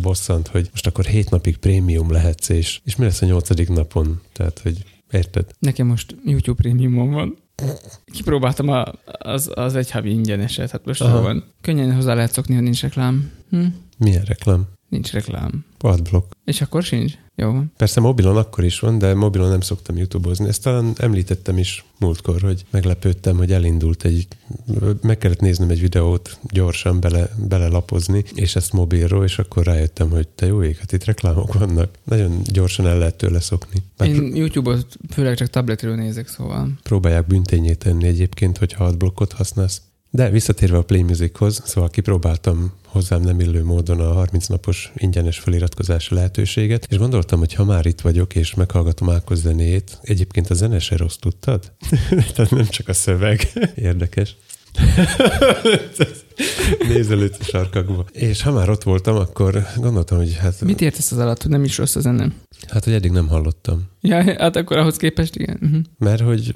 [0.00, 4.20] bosszant, hogy most akkor 7 napig prémium lehetsz, és, és mi lesz a nyolcadik napon?
[4.32, 5.44] Tehát, hogy érted?
[5.58, 7.36] Nekem most YouTube prémiumon van.
[8.04, 11.44] Kipróbáltam a, az, az egy havi ingyeneset, hát most van.
[11.60, 13.30] Könnyen hozzá lehet szokni, ha nincs reklám.
[13.50, 13.66] Hm?
[13.98, 14.66] Milyen reklám?
[14.88, 15.64] Nincs reklám.
[15.78, 16.36] Adblock.
[16.44, 17.12] És akkor sincs?
[17.34, 17.62] Jó.
[17.76, 20.48] Persze mobilon akkor is van, de mobilon nem szoktam YouTube-ozni.
[20.48, 24.26] Ezt talán említettem is múltkor, hogy meglepődtem, hogy elindult egy,
[25.02, 30.28] meg kellett néznem egy videót gyorsan bele, belelapozni, és ezt mobilról, és akkor rájöttem, hogy
[30.28, 31.98] te jó ég, hát itt reklámok vannak.
[32.04, 33.82] Nagyon gyorsan el lehet tőle szokni.
[33.96, 36.68] Már Én YouTube-ot főleg csak tabletről nézek, szóval.
[36.82, 39.82] Próbálják büntényét tenni egyébként, hogyha adblockot használsz.
[40.10, 45.38] De visszatérve a Play Musichoz, szóval kipróbáltam hozzám nem illő módon a 30 napos ingyenes
[45.38, 50.54] feliratkozási lehetőséget, és gondoltam, hogy ha már itt vagyok, és meghallgatom Ákos zenét, egyébként a
[50.54, 51.72] zene se rossz, tudtad?
[52.34, 53.52] Tehát nem csak a szöveg.
[53.74, 54.36] Érdekes.
[56.88, 58.04] Nézelőtt a sarkakba.
[58.12, 60.60] És ha már ott voltam, akkor gondoltam, hogy hát...
[60.60, 62.32] Mit értesz az alatt, hogy nem is rossz a zene?
[62.68, 63.82] Hát, hogy eddig nem hallottam.
[64.00, 65.58] Ja, hát akkor ahhoz képest igen.
[65.62, 65.80] Uh-huh.
[65.98, 66.54] Mert hogy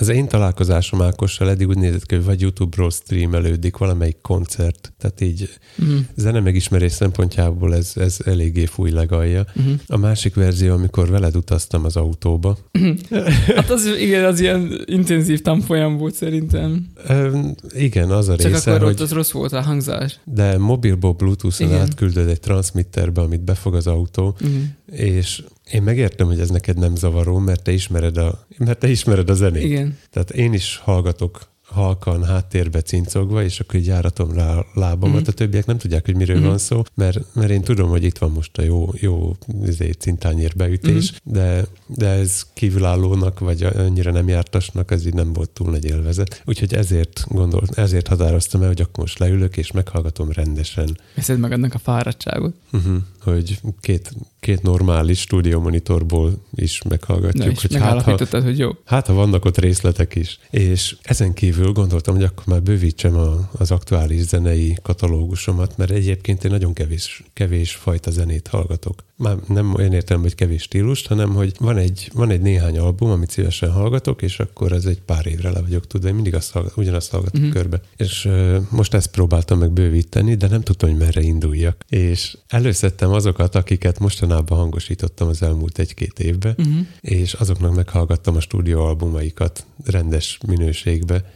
[0.00, 5.20] az én találkozásom Ákossal eddig úgy nézett ki, hogy vagy YouTube-ról streamelődik valamelyik koncert, tehát
[5.20, 5.98] így uh-huh.
[6.14, 9.44] zene megismerés szempontjából ez, ez eléggé fúj legalja.
[9.56, 9.72] Uh-huh.
[9.86, 12.58] A másik verzió, amikor veled utaztam az autóba.
[12.72, 12.96] Uh-huh.
[13.56, 16.86] hát az, igen, az ilyen intenzív tanfolyam volt szerintem.
[17.08, 19.02] Um, igen, az a Csak része, akkor hogy...
[19.02, 20.20] ott rossz volt a hangzás.
[20.24, 24.62] De mobilból Bluetooth-on átküldöd egy transmitterbe, amit befog az autó, uh-huh.
[24.86, 29.30] és én megértem, hogy ez neked nem zavaró, mert te ismered a, mert te ismered
[29.30, 29.62] a zenét.
[29.62, 29.98] Igen.
[30.10, 35.20] Tehát én is hallgatok halkan háttérbe cincogva, és akkor így járatom rá a lábamat.
[35.20, 35.26] Mm.
[35.26, 36.44] A többiek nem tudják, hogy miről mm.
[36.44, 40.52] van szó, mert, mert én tudom, hogy itt van most a jó, jó izé, cintányér
[40.56, 41.32] beütés, mm.
[41.32, 46.42] de, de ez kívülállónak, vagy annyira nem jártasnak, ez így nem volt túl nagy élvezet.
[46.44, 50.98] Úgyhogy ezért gondolt, ezért határoztam el, hogy akkor most leülök, és meghallgatom rendesen.
[51.14, 52.54] Veszed meg annak a fáradtságot?
[52.72, 57.44] Uh-huh, hogy két, két normális stúdiómonitorból is meghallgatjuk.
[57.44, 58.70] Na, és hogy hát, ha, hogy jó.
[58.84, 60.38] Hát, ha vannak ott részletek is.
[60.50, 66.44] És ezen kívül gondoltam, hogy akkor már bővítsem a, az aktuális zenei katalógusomat, mert egyébként
[66.44, 69.04] én nagyon kevés, kevés fajta zenét hallgatok.
[69.16, 73.10] Már nem olyan értem, hogy kevés stílust, hanem hogy van egy, van egy néhány album,
[73.10, 76.08] amit szívesen hallgatok, és akkor ez egy pár évre le vagyok tudva.
[76.08, 77.56] Én mindig azt hallgat, ugyanazt hallgatom uh-huh.
[77.56, 77.80] körbe.
[77.96, 81.84] És uh, most ezt próbáltam meg bővíteni, de nem tudtam, hogy merre induljak.
[81.88, 86.86] És előszedtem azokat, akiket mostanában hangosítottam az elmúlt egy-két évben, uh-huh.
[87.00, 91.32] és azoknak meghallgattam a stúdióalbumaikat rendes minőségbe.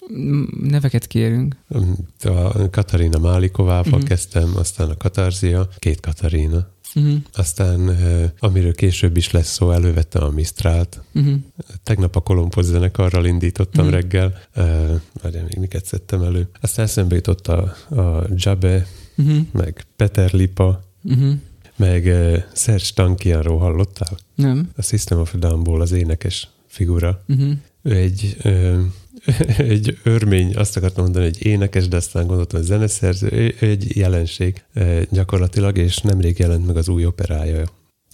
[0.63, 1.57] Neveket kérünk.
[2.23, 4.09] A Katarina Málikovával uh-huh.
[4.09, 6.69] kezdtem, aztán a Katarzia, két Katarina.
[6.95, 7.17] Uh-huh.
[7.33, 7.99] Aztán,
[8.39, 11.03] amiről később is lesz szó, elővettem a Mistrált.
[11.15, 11.35] Uh-huh.
[11.83, 14.01] Tegnap a Kolompos zenekarral indítottam uh-huh.
[14.01, 14.39] reggel.
[15.23, 16.49] Várjál, még miket szedtem elő.
[16.61, 19.39] Aztán eszembe jutott a, a Jabe, uh-huh.
[19.53, 21.33] meg Peter Lipa, uh-huh.
[21.77, 24.19] meg uh, Serge Tankianról hallottál?
[24.35, 24.71] Nem.
[24.77, 27.25] A System of a Down-ból az énekes figura.
[27.29, 27.53] Uh-huh.
[27.83, 28.37] Ő egy
[29.75, 34.65] egy örmény, azt akartam mondani, hogy énekes, de aztán gondoltam, hogy zeneszerző, egy jelenség
[35.11, 37.65] gyakorlatilag, és nemrég jelent meg az új operája.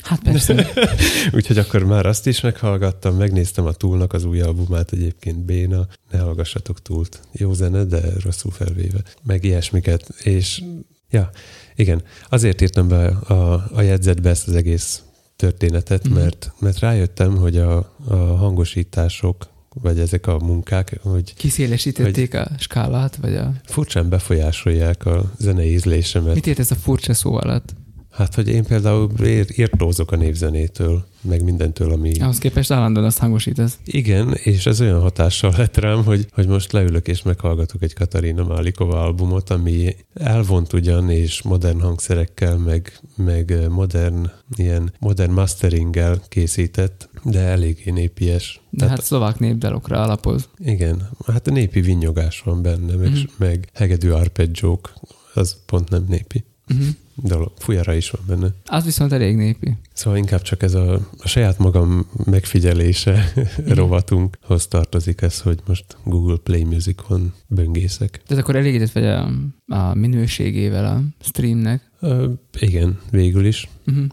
[0.02, 0.68] Hát persze.
[1.36, 6.18] Úgyhogy akkor már azt is meghallgattam, megnéztem a Túlnak az új albumát, egyébként Béna, ne
[6.18, 7.20] hallgassatok Túlt.
[7.32, 8.98] Jó zene, de rosszul felvéve.
[9.22, 10.62] Meg ilyesmiket, és
[11.10, 11.30] ja,
[11.74, 15.02] igen, azért írtam be a, a jegyzetbe ezt az egész
[15.36, 16.12] történetet, mm.
[16.12, 17.76] mert, mert rájöttem, hogy a,
[18.08, 19.48] a hangosítások
[19.82, 21.34] vagy ezek a munkák, hogy...
[21.34, 23.52] Kiszélesítették hogy a skálát, vagy a...
[23.64, 26.34] Furcsán befolyásolják a zenei ízlésemet.
[26.34, 27.74] Mit ért ez a furcsa szó alatt?
[28.16, 29.10] Hát, hogy én például
[29.56, 32.20] írtózok a névzenétől, meg mindentől, ami...
[32.20, 33.78] Ahhoz képest állandóan azt hangosítasz.
[33.84, 38.44] Igen, és ez olyan hatással lett rám, hogy, hogy most leülök és meghallgatok egy Katarina
[38.44, 47.08] Málikova albumot, ami elvont ugyan, és modern hangszerekkel, meg, meg modern, ilyen modern masteringgel készített,
[47.30, 48.60] de eléggé népies.
[48.70, 50.48] De Tehát, hát szlovák népdalokra alapoz.
[50.58, 53.22] Igen, hát a népi vinyogás van benne, meg, mm-hmm.
[53.36, 54.92] meg hegedű arpeggiók,
[55.34, 56.44] az pont nem népi.
[56.70, 56.86] Uh-huh.
[57.22, 58.54] Dolog, fujara is van benne.
[58.64, 59.76] Az viszont elég népi.
[59.92, 63.74] Szóval inkább csak ez a, a saját magam megfigyelése uh-huh.
[63.78, 68.22] rovatunkhoz tartozik ez, hogy most Google Play Musicon böngészek.
[68.28, 69.30] De akkor elégedett vagy a,
[69.66, 71.90] a minőségével a streamnek?
[72.00, 73.68] Uh, igen, végül is.
[73.86, 74.06] Uh-huh.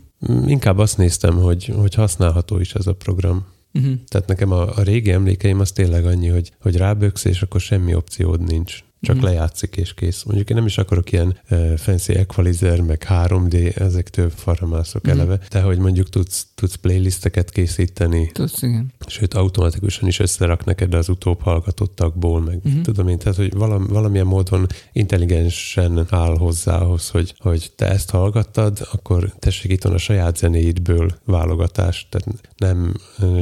[0.46, 3.46] Inkább azt néztem, hogy, hogy használható is ez a program.
[3.74, 3.94] Uh-huh.
[4.08, 7.96] Tehát nekem a, a régi emlékeim az tényleg annyi, hogy, hogy ráböksz, és akkor semmi
[7.96, 9.24] opciód nincs csak mm.
[9.24, 10.24] lejátszik és kész.
[10.24, 15.12] Mondjuk én nem is akarok ilyen uh, fancy equalizer, meg 3D, ezek több faramászok mm.
[15.12, 18.32] eleve, de hogy mondjuk tudsz, tudsz playlisteket készíteni.
[18.34, 18.94] Tudsz, igen.
[19.08, 22.82] Sőt, automatikusan is összerak neked az utóbb hallgatottakból, meg mm.
[22.82, 28.10] tudom én, tehát hogy valam, valamilyen módon intelligensen áll hozzá ahhoz, hogy, hogy te ezt
[28.10, 32.94] hallgattad, akkor tessék itt a saját zenéidből válogatást, tehát nem,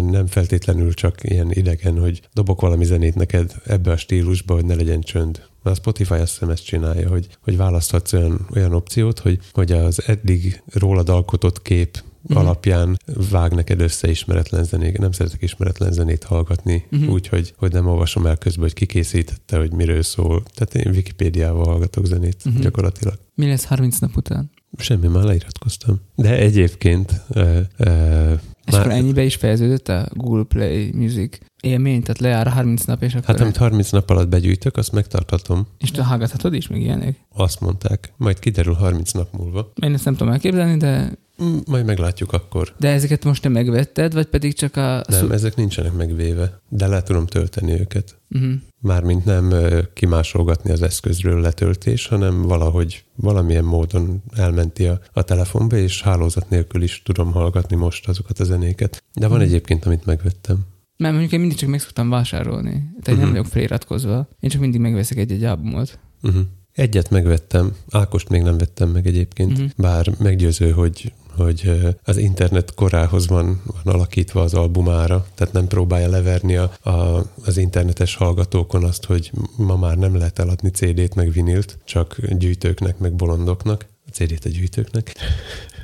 [0.09, 4.75] nem feltétlenül csak ilyen idegen, hogy dobok valami zenét neked ebbe a stílusba, hogy ne
[4.75, 5.49] legyen csönd.
[5.63, 10.07] A Spotify azt hiszem ezt csinálja, hogy, hogy választhatsz olyan, olyan opciót, hogy, hogy az
[10.07, 12.35] eddig rólad alkotott kép mm.
[12.35, 12.97] alapján
[13.29, 14.97] vág neked össze ismeretlen zenét.
[14.97, 17.07] Nem szeretek ismeretlen zenét hallgatni, mm.
[17.07, 20.43] úgyhogy hogy nem olvasom el közben, hogy ki készítette, hogy miről szól.
[20.53, 22.59] Tehát én Wikipédiával hallgatok zenét mm.
[22.59, 23.17] gyakorlatilag.
[23.35, 24.51] Mi lesz 30 nap után?
[24.77, 26.01] Semmi, már leiratkoztam.
[26.15, 27.21] De egyébként...
[27.29, 28.81] Uh, uh, és már...
[28.81, 33.25] akkor ennyibe is fejeződött a Google Play Music élmény, tehát lejár 30 nap, és akkor...
[33.25, 35.67] Hát amit 30 nap alatt begyűjtök, azt megtarthatom.
[35.79, 37.25] És te hallgathatod is, meg ilyenek?
[37.33, 38.13] Azt mondták.
[38.17, 39.71] Majd kiderül 30 nap múlva.
[39.81, 41.11] Én ezt nem tudom elképzelni, de...
[41.43, 42.73] Mm, majd meglátjuk akkor.
[42.77, 45.03] De ezeket most te megvetted, vagy pedig csak a...
[45.07, 48.17] Nem, ezek nincsenek megvéve, de le tudom tölteni őket.
[48.29, 48.53] Uh-huh.
[48.83, 49.53] Mármint nem
[49.93, 56.81] kimásolgatni az eszközről letöltés, hanem valahogy valamilyen módon elmenti a, a telefonba, és hálózat nélkül
[56.81, 59.03] is tudom hallgatni most azokat a zenéket.
[59.13, 59.51] De van uh-huh.
[59.51, 60.65] egyébként, amit megvettem.
[60.97, 62.69] Mert mondjuk én mindig csak meg szoktam vásárolni.
[62.71, 63.19] Tehát uh-huh.
[63.19, 64.27] nem vagyok feliratkozva.
[64.39, 65.99] Én csak mindig megveszek egy-egy albumot.
[66.21, 66.41] Uh-huh.
[66.73, 69.69] Egyet megvettem, Ákost még nem vettem meg egyébként, uh-huh.
[69.77, 71.71] bár meggyőző, hogy hogy
[72.03, 77.57] az internet korához van, van alakítva az albumára, tehát nem próbálja leverni a, a, az
[77.57, 83.13] internetes hallgatókon azt, hogy ma már nem lehet eladni CD-t meg vinilt, csak gyűjtőknek meg
[83.13, 83.85] bolondoknak.
[84.07, 85.13] A CD-t a gyűjtőknek.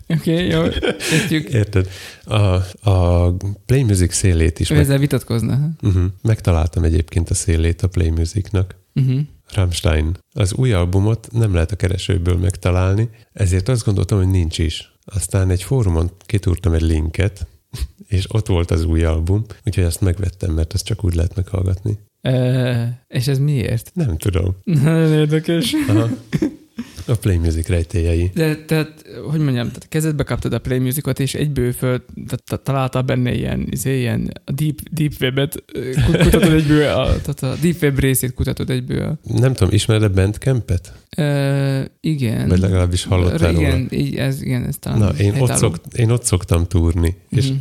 [0.09, 0.63] Oké, okay, jó,
[1.11, 1.49] értjük.
[1.49, 1.89] Érted?
[2.23, 2.35] A,
[2.89, 3.33] a
[3.65, 4.69] Play Music szélét is.
[4.69, 4.83] Ő meg...
[4.83, 5.69] ezzel vitatkozna.
[5.81, 6.03] Uh-huh.
[6.21, 8.75] Megtaláltam egyébként a szélét a Play Musicnak.
[8.95, 9.19] Uh-huh.
[9.53, 10.17] Rammstein.
[10.33, 14.96] Az új albumot nem lehet a keresőből megtalálni, ezért azt gondoltam, hogy nincs is.
[15.13, 17.47] Aztán egy fórumon kitúrtam egy linket,
[18.07, 21.97] és ott volt az új album, úgyhogy azt megvettem, mert azt csak úgy lehet meghallgatni.
[22.21, 23.91] E, és ez miért?
[23.93, 24.55] Nem tudom.
[24.63, 25.73] Nagyon érdekes.
[25.87, 26.09] Aha.
[27.07, 28.31] A Play Music rejtélyei.
[28.33, 33.01] De tehát, hogy mondjam, tehát kezedbe kaptad a Play Musicot, és egyből föl, tehát találtál
[33.01, 35.63] benne ilyen, izé, ilyen a deep, deep webet,
[36.05, 39.19] kutatod egyből, a, tehát a deep web részét kutatod egyből.
[39.23, 40.93] Nem tudom, ismered a Bandcampet?
[41.17, 42.47] Uh, igen.
[42.47, 43.85] Vagy legalábbis hallottál igen, róla?
[43.89, 47.57] Így, ez, igen, ez talán Na, én ott, szok, én ott szoktam túrni, és mhm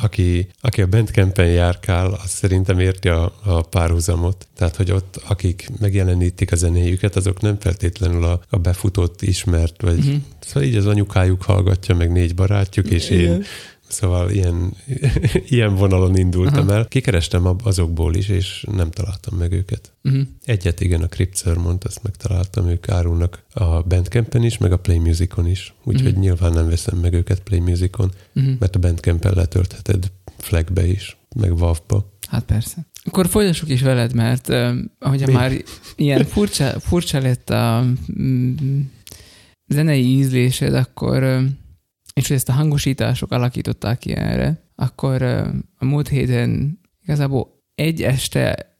[0.00, 4.46] aki, aki a Bandcampen járkál, az szerintem érti a, a párhuzamot.
[4.56, 9.98] Tehát, hogy ott, akik megjelenítik a zenéjüket, azok nem feltétlenül a, a befutott, ismert, vagy
[9.98, 10.14] uh-huh.
[10.40, 13.32] szóval így az anyukájuk hallgatja, meg négy barátjuk, és Igen.
[13.32, 13.44] én
[13.88, 14.72] Szóval ilyen,
[15.48, 16.76] ilyen vonalon indultam Aha.
[16.76, 16.88] el.
[16.88, 19.92] Kikerestem azokból is, és nem találtam meg őket.
[20.02, 20.22] Uh-huh.
[20.44, 24.98] Egyet igen, a Crypt Sermont, azt megtaláltam, ők árulnak a Bandcampen is, meg a Play
[24.98, 25.74] Musicon is.
[25.84, 26.22] Úgyhogy uh-huh.
[26.22, 28.52] nyilván nem veszem meg őket Play Musicon, uh-huh.
[28.58, 32.12] mert a Bandcampen letöltheted Flagbe is, meg WAV-ba.
[32.28, 32.86] Hát persze.
[33.04, 35.52] Akkor folytassuk is veled, mert uh, ahogy már
[35.96, 37.84] ilyen furcsa, furcsa lett a
[38.18, 38.80] mm,
[39.66, 41.42] zenei ízlésed, akkor uh,
[42.18, 45.22] és hogy ezt a hangosítások alakították ki erre, akkor
[45.76, 48.76] a múlt héten igazából egy este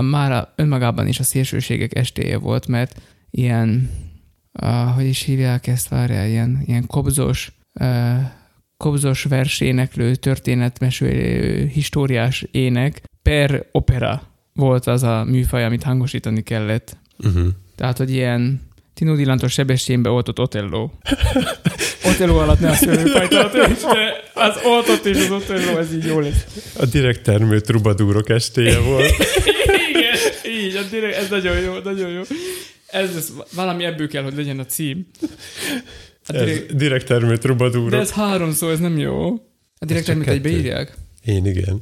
[0.00, 3.90] már önmagában is a szélsőségek estéje volt, mert ilyen,
[4.62, 8.20] uh, hogy is hívják ezt, várjál, ilyen, ilyen kobzos, uh,
[8.76, 14.22] kobzos verséneklő, történetmesélő, históriás ének per opera
[14.52, 16.96] volt az a műfaj, amit hangosítani kellett.
[17.18, 17.46] Uh-huh.
[17.74, 18.60] Tehát, hogy ilyen
[18.96, 20.90] Tino Dillantos Sebestyénbe oltott Otello.
[22.10, 23.68] Otello alatt ne a szőlőfajta, de
[24.46, 26.70] az oltott és az Otello, ez így jó lesz.
[26.78, 29.14] A direkt termő trubadúrok estéje volt.
[29.88, 30.16] Igen,
[30.60, 32.22] így, a direkt, ez nagyon jó, nagyon jó.
[32.86, 35.06] Ez lesz, valami ebből kell, hogy legyen a cím.
[36.26, 37.90] A direkt, ez direkt termő trubadúrok.
[37.90, 39.28] De ez három szó, ez nem jó.
[39.78, 40.94] A direkt termőt egybe írják?
[41.24, 41.80] Én igen.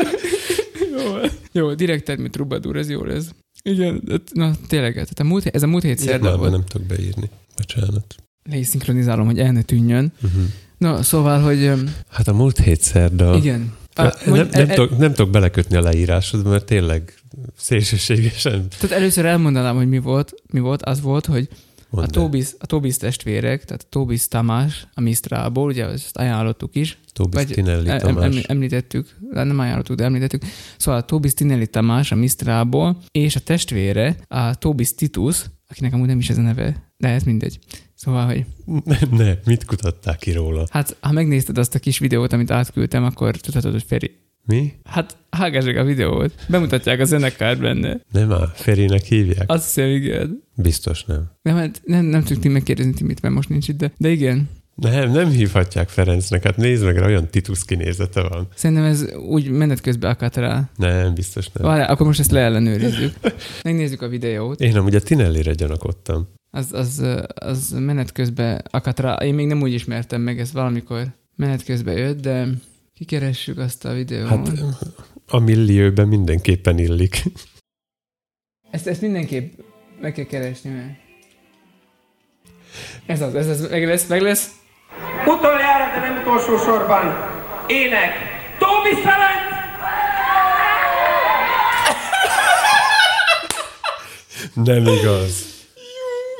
[0.96, 1.16] jó,
[1.52, 3.26] jó, direkt termő trubadúr, ez jó lesz.
[3.62, 6.50] Igen, na tényleg, tehát a múlt, ez a múlt hét szerda volt.
[6.50, 7.30] nem tudok beírni.
[7.56, 8.14] Bocsánat.
[8.42, 10.12] Le is szinkronizálom, hogy el ne tűnjön.
[10.22, 10.42] Uh-huh.
[10.78, 11.72] Na, szóval, hogy...
[12.08, 13.36] Hát a múlt hét szerda...
[13.36, 13.78] Igen.
[13.94, 17.14] A, nem, nem, nem, e, tudok, nem tudok belekötni a leírásod, mert tényleg
[17.56, 18.68] szélsőségesen.
[18.68, 20.34] Tehát először elmondanám, hogy mi volt.
[20.52, 20.82] Mi volt?
[20.82, 21.48] Az volt, hogy
[21.90, 26.74] Mondd a Tobis, a Tobis testvérek, tehát a Tobis Tamás a Mistrából, ugye ezt ajánlottuk
[26.74, 26.98] is.
[27.12, 28.36] Tobis Tinelli Tamás.
[28.36, 30.42] Em, említettük, nem ajánlottuk, de említettük.
[30.76, 36.06] Szóval a Tobis Tinelli Tamás a Mistrából, és a testvére, a Tobis Titus, akinek amúgy
[36.06, 37.58] nem is ez a neve, de ez mindegy.
[37.94, 38.44] Szóval, hogy...
[39.18, 40.66] Ne, mit kutatták ki róla?
[40.70, 44.72] Hát, ha megnézted azt a kis videót, amit átküldtem, akkor tudhatod, hogy Feri, mi?
[44.84, 46.34] Hát hágassák a videót.
[46.48, 48.00] Bemutatják a zenekárt benne.
[48.12, 49.50] Nem már, Ferinek hívják?
[49.50, 50.42] Azt hiszem, igen.
[50.56, 51.30] Biztos nem.
[51.42, 54.48] Nem, hát nem, nem tudjuk megkérdezni Timit, mert most nincs itt, de, de igen.
[54.74, 58.48] Nem, nem hívhatják Ferencnek, hát nézd meg, olyan titusz kinézete van.
[58.54, 60.70] Szerintem ez úgy menet közben akadt rá.
[60.76, 61.66] Nem, biztos nem.
[61.66, 63.14] Várjál, akkor most ezt leellenőrizzük.
[63.62, 64.60] Megnézzük a videót.
[64.60, 66.28] Én amúgy a Tinellire gyanakodtam.
[66.50, 69.14] Az, az, az menet közben akadt rá.
[69.14, 72.48] Én még nem úgy ismertem meg, ez valamikor menet közben jött, de
[73.00, 74.28] Kikeressük azt a videót.
[74.28, 74.48] Hát
[75.26, 77.22] a millióben mindenképpen illik.
[78.70, 79.58] Ezt, ezt mindenképp
[80.00, 80.98] meg kell keresni, mert...
[83.06, 84.50] Ez az, ez az, meg lesz, meg lesz.
[85.26, 87.04] Utoljára, de nem utolsó sorban.
[87.66, 88.12] Ének.
[88.58, 89.48] Tóbi Ferenc!
[94.54, 95.59] Nem igaz.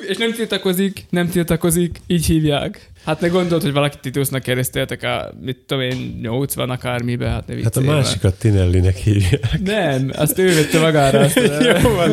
[0.08, 2.90] És nem tiltakozik, nem tiltakozik, így hívják.
[3.04, 7.62] Hát ne gondolt, hogy valaki Titusnak kereszteltek a, mit tudom én, 80 akármibe, hát ne
[7.62, 9.60] Hát a másikat Tinellinek hívják.
[9.64, 11.18] Nem, azt ő vette magára.
[11.18, 11.40] Azt
[11.82, 12.10] Jó van.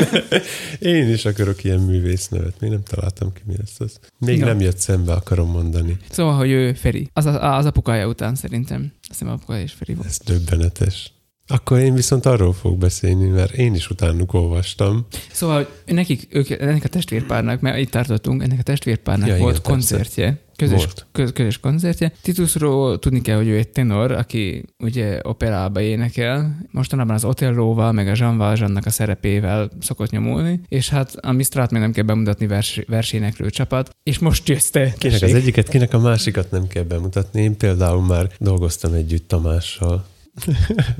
[0.79, 2.59] Én is akarok ilyen művész nevet.
[2.59, 3.99] Még nem találtam ki, mi lesz az.
[4.17, 4.45] Még no.
[4.45, 5.97] nem jött szembe, akarom mondani.
[6.09, 7.09] Szóval, hogy ő Feri.
[7.13, 8.91] Az, az apukája után szerintem.
[9.09, 10.07] Azt hiszem apukája is Feri volt.
[10.07, 11.11] Ez döbbenetes.
[11.47, 15.05] Akkor én viszont arról fogok beszélni, mert én is utánuk olvastam.
[15.31, 19.71] Szóval nekik, ők, ennek a testvérpárnak, mert itt tartottunk, ennek a testvérpárnak ja, volt igen,
[19.71, 20.39] koncertje.
[20.55, 22.11] Közös, köz, közös koncertje.
[22.21, 26.57] Titusról tudni kell, hogy ő egy tenor, aki ugye operába énekel.
[26.71, 31.71] Mostanában az Otellóval, meg a Jean Valjeannak a szerepével szokott nyomulni, és hát a Mistrát
[31.71, 34.93] még nem kell bemutatni vers, versénekről csapat, és most jössz te.
[34.97, 37.41] Kinek az egyiket, kinek a másikat nem kell bemutatni.
[37.41, 40.05] Én például már dolgoztam együtt Tamással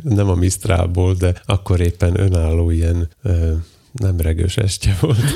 [0.04, 3.10] nem a Mistrából, de akkor éppen önálló ilyen
[3.97, 5.19] nem regős estje volt.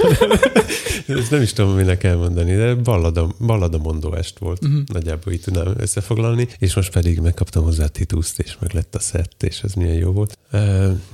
[1.07, 4.65] Ezt nem is tudom, minek elmondani, de ballada, ballada mondó est volt.
[4.65, 4.81] Uh-huh.
[4.85, 9.43] Nagyjából így tudnám összefoglalni, és most pedig megkaptam hozzá tituszt, és meg lett a szett,
[9.43, 10.37] és ez milyen jó volt.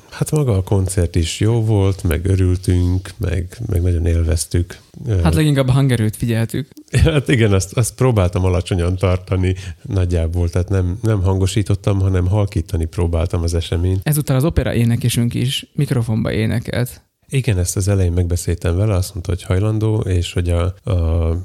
[0.09, 4.77] Hát maga a koncert is jó volt, meg örültünk, meg, meg nagyon élveztük.
[5.23, 6.67] Hát leginkább a hangerőt figyeltük.
[7.03, 13.43] Hát igen, azt, azt próbáltam alacsonyan tartani nagyjából, tehát nem, nem hangosítottam, hanem halkítani próbáltam
[13.43, 14.01] az eseményt.
[14.03, 17.01] Ezután az opera énekesünk is mikrofonba énekelt.
[17.29, 21.37] Igen, ezt az elején megbeszéltem vele, azt mondta, hogy hajlandó, és hogy a, a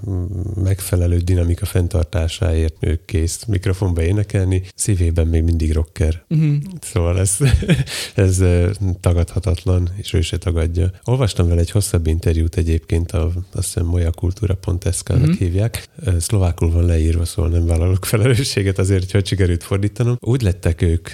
[0.54, 6.24] megfelelő dinamika fenntartásáért ő kész mikrofonba énekelni, szívében még mindig rocker.
[6.28, 6.54] Uh-huh.
[6.80, 7.36] Szóval ez,
[8.14, 8.42] ez
[9.00, 10.90] tagadhatatlan, és ő se tagadja.
[11.04, 15.36] Olvastam vele egy hosszabb interjút egyébként, a, azt hiszem mojakultúra.sk-nak uh-huh.
[15.36, 15.88] hívják.
[16.18, 20.16] Szlovákul van leírva, szóval nem vállalok felelősséget azért, hogy sikerült fordítanom.
[20.20, 21.08] Úgy lettek ők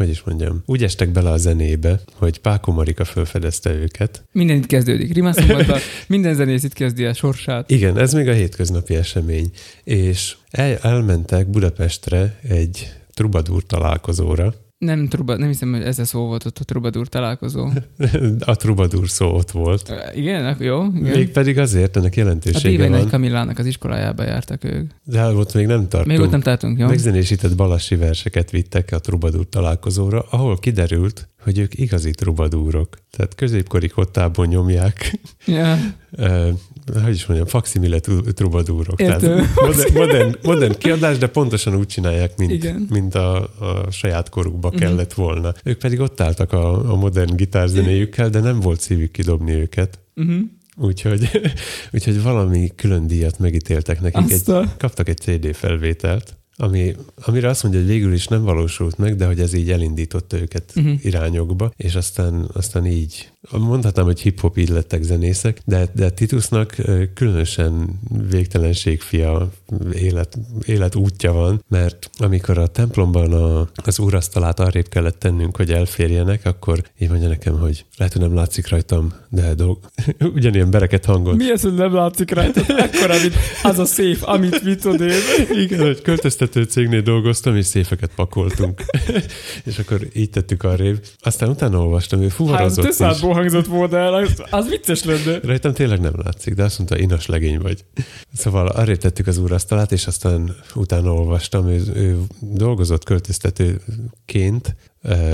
[0.00, 4.24] hogy is mondjam, úgy estek bele a zenébe, hogy Páko Marika felfedezte őket.
[4.32, 5.14] Minden itt kezdődik.
[5.14, 7.70] Rimászombatban minden zenész itt kezdi a sorsát.
[7.70, 9.50] Igen, ez még a hétköznapi esemény.
[9.84, 16.26] És el, elmentek Budapestre egy trubadur találkozóra, nem, truba, nem hiszem, hogy ez a szó
[16.26, 17.68] volt ott a trubadur találkozó.
[18.40, 19.92] a trubadur szó ott volt.
[20.14, 20.84] Igen, jó.
[20.84, 21.16] Igen.
[21.16, 23.00] Még pedig azért, ennek jelentősége a van.
[23.00, 24.90] A Kamillának az iskolájába jártak ők.
[25.04, 26.06] De ott még nem tartunk.
[26.06, 26.86] Még ott nem tartunk, jó.
[26.86, 32.98] Megzenésített balassi verseket vittek a trubadur találkozóra, ahol kiderült, hogy ők igazi trubadúrok.
[33.10, 35.18] Tehát középkori kottában nyomják.
[35.46, 35.78] Ja.
[37.04, 38.00] hogy is mondjam, faximile
[38.34, 38.96] trubadúrok.
[38.96, 44.68] Tehát modern, modern, modern kiadás, de pontosan úgy csinálják, mint, mint a, a saját korukba
[44.68, 44.82] uh-huh.
[44.82, 45.54] kellett volna.
[45.64, 49.98] Ők pedig ott álltak a, a modern gitárzenéjükkel, de nem volt szívük kidobni őket.
[50.16, 50.40] Uh-huh.
[50.76, 51.30] Úgyhogy,
[51.92, 54.30] úgyhogy valami külön díjat megítéltek nekik.
[54.30, 59.16] Egy, kaptak egy CD felvételt, ami, amire azt mondja, hogy végül is nem valósult meg,
[59.16, 61.04] de hogy ez így elindította őket uh-huh.
[61.04, 66.76] irányokba, és aztán, aztán így mondhatnám, hogy hip-hop így lettek zenészek, de, de Titusnak
[67.14, 69.50] különösen végtelenség fia
[69.92, 75.72] élet, élet útja van, mert amikor a templomban a, az úrasztalát arrébb kellett tennünk, hogy
[75.72, 79.78] elférjenek, akkor így mondja nekem, hogy lehet, hogy nem látszik rajtam, de dolg...
[80.34, 81.36] ugyanilyen bereket hangon.
[81.36, 82.64] Mi ez, hogy nem látszik rajtam?
[82.68, 85.18] Akkor, amit, az a szép, amit mit odél.
[85.52, 88.82] Igen, hogy költöztető cégnél dolgoztam, és széfeket pakoltunk.
[89.64, 91.04] és akkor így tettük arrébb.
[91.20, 95.38] Aztán utána olvastam, ő fuvarozott hát, is hangzott volna el, az, az vicces lenne.
[95.42, 97.84] Rajtam tényleg nem látszik, de azt mondta, inas legény vagy.
[98.32, 104.76] Szóval arra tettük az úrasztalát, és aztán utána olvastam, ő, ő dolgozott költöztetőként,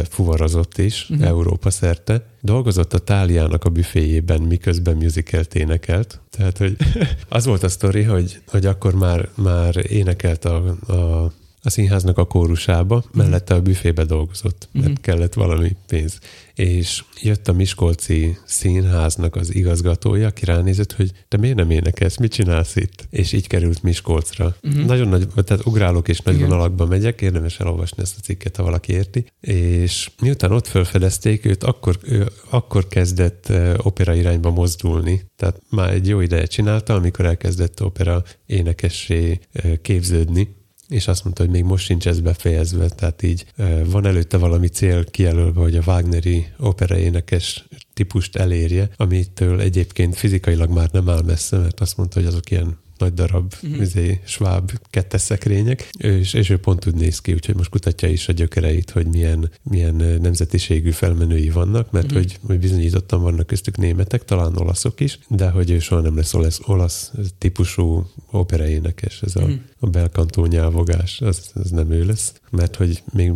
[0.08, 1.26] fuvarozott is uh-huh.
[1.26, 2.26] Európa szerte.
[2.40, 6.20] Dolgozott a Táliának a büféjében, miközben musicalt énekelt.
[6.30, 6.76] Tehát, hogy
[7.28, 10.56] az volt a sztori, hogy, hogy akkor már, már énekelt a,
[10.92, 11.32] a
[11.66, 13.16] a színháznak a kórusába, uh-huh.
[13.16, 15.02] mellette a büfébe dolgozott, mert uh-huh.
[15.02, 16.18] kellett valami pénz.
[16.54, 22.32] És jött a Miskolci színháznak az igazgatója, aki ránézett, hogy te miért nem énekelsz, mit
[22.32, 23.06] csinálsz itt?
[23.10, 24.56] És így került Miskolcra.
[24.62, 24.84] Uh-huh.
[24.84, 28.92] Nagyon nagy, tehát ugrálok és nagy vonalakba megyek, érdemes elolvasni ezt a cikket, ha valaki
[28.92, 29.26] érti.
[29.40, 35.24] És miután ott felfedezték őt, akkor, ő, akkor kezdett opera irányba mozdulni.
[35.36, 39.38] Tehát már egy jó ideje csinálta, amikor elkezdett opera énekessé
[39.82, 40.55] képződni
[40.88, 43.44] és azt mondta, hogy még most sincs ez befejezve, tehát így
[43.84, 50.70] van előtte valami cél kijelölve, hogy a Wagneri opera énekes típust elérje, amitől egyébként fizikailag
[50.70, 53.80] már nem áll messze, mert azt mondta, hogy azok ilyen nagy darab uh-huh.
[53.80, 58.28] izé, sváb kettes szekrények, és, és ő pont úgy néz ki, úgyhogy most kutatja is
[58.28, 62.20] a gyökereit, hogy milyen, milyen nemzetiségű felmenői vannak, mert uh-huh.
[62.20, 66.34] hogy, hogy bizonyítottan vannak köztük németek, talán olaszok is, de hogy ő soha nem lesz
[66.34, 69.58] olasz, olasz típusú operaénekes, ez a, uh-huh.
[69.78, 73.32] a belkantó nyelvogás, az, az nem ő lesz, mert hogy még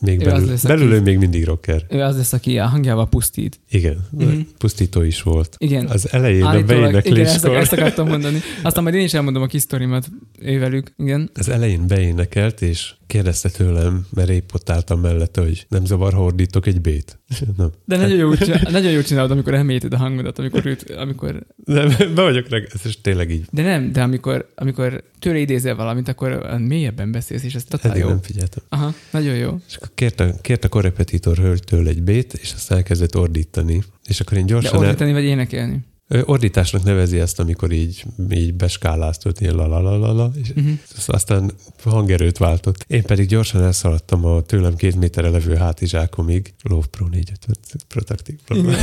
[0.00, 1.84] még belül, lesz, belül aki, még mindig rocker.
[1.88, 3.60] Ő az lesz, aki a hangjával pusztít.
[3.70, 4.40] Igen, uh-huh.
[4.58, 5.56] pusztító is volt.
[5.58, 5.86] Igen.
[5.86, 7.18] Az elején Állítólag, a beénekléskor.
[7.18, 8.38] Igen, ezt, ezt akartam mondani.
[8.62, 10.92] Aztán majd én is elmondom a kis sztorimat ővelük.
[10.98, 11.30] Igen.
[11.34, 16.22] Az elején beénekelt, és kérdezte tőlem, mert épp ott álltam mellette, hogy nem zavar, ha
[16.22, 17.18] ordítok egy bét.
[17.56, 17.70] nem.
[17.84, 21.46] De nagyon jó, csinál, nagyon jó csinálod, amikor elmélyíted a hangodat, amikor őt, amikor...
[21.64, 23.44] Nem, be vagyok reg, ez tényleg így.
[23.50, 28.02] De nem, de amikor, amikor tőle idézel valamit, akkor mélyebben beszélsz, és ez totál Eddig
[28.02, 28.08] jó.
[28.08, 28.62] nem figyeltem.
[28.68, 29.60] Aha, nagyon jó.
[29.68, 33.82] És akkor kérte, kérte a korrepetitor hölgytől egy bét, és aztán elkezdett ordítani.
[34.06, 34.80] És akkor én gyorsan...
[34.80, 35.16] De ordítani el...
[35.16, 35.88] vagy énekelni?
[36.24, 40.78] Ordításnak nevezi ezt, amikor így, így beskáláztott, ilyen la és uh-huh.
[41.06, 41.52] aztán
[41.84, 42.84] hangerőt váltott.
[42.86, 48.38] Én pedig gyorsan elszaladtam a tőlem két méterre levő hátizsákomig, Love Pro 450 Protective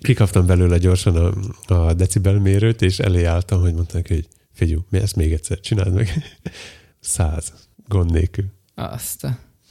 [0.00, 1.16] Kikaptam belőle gyorsan
[1.66, 5.60] a, a decibel mérőt, és elé álltam, hogy mondták, hogy figyelj, mi ezt még egyszer,
[5.60, 6.38] csináld meg.
[7.00, 7.52] Száz,
[7.88, 8.44] gond nélkül.
[8.74, 9.26] Azt.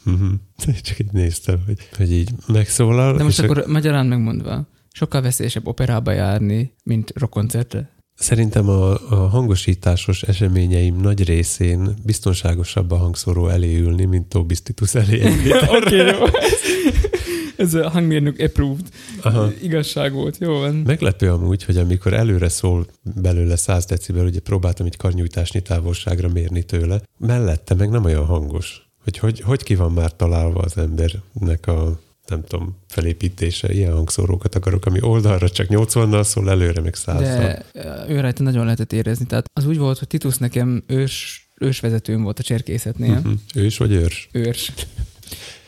[0.05, 0.31] Uh-huh.
[0.81, 3.17] Csak így néztem, hogy, hogy így megszólal.
[3.17, 3.67] De most akkor a...
[3.67, 4.67] magyarán megmondva,
[4.97, 7.89] sokkal veszélyesebb operába járni, mint rockkoncertre?
[8.13, 14.95] Szerintem a, a hangosításos eseményeim nagy részén biztonságosabb a hangszóró elé ülni, mint Tobis Titus
[14.95, 15.21] elé.
[15.81, 16.25] Oké, jó.
[17.55, 18.85] Ez a hangmérnök approved
[19.21, 19.51] Aha.
[19.61, 20.37] igazság volt.
[20.39, 20.75] Jó van.
[20.75, 22.85] Meglepő amúgy, hogy amikor előre szól
[23.21, 28.89] belőle 100 decibel, ugye próbáltam egy karnyújtásnyi távolságra mérni tőle, mellette meg nem olyan hangos.
[29.03, 31.99] Hogy hogy, hogy ki van már találva az embernek a
[32.29, 37.65] nem tudom, felépítése, ilyen hangszórókat akarok, ami oldalra csak 80-nal szól, előre meg 100 De
[38.07, 39.25] ő rajta nagyon lehetett érezni.
[39.25, 43.17] Tehát az úgy volt, hogy Titus nekem ős, ősvezetőm volt a cserkészetnél.
[43.17, 43.33] Uh-huh.
[43.55, 44.29] Ős vagy őrs?
[44.31, 44.71] Őrs.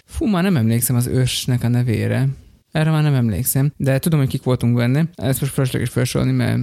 [0.06, 2.28] Fú, már nem emlékszem az ősnek a nevére.
[2.72, 5.10] Erre már nem emlékszem, de tudom, hogy kik voltunk benne.
[5.16, 6.60] Ezt most fölösleges felsorolni, mert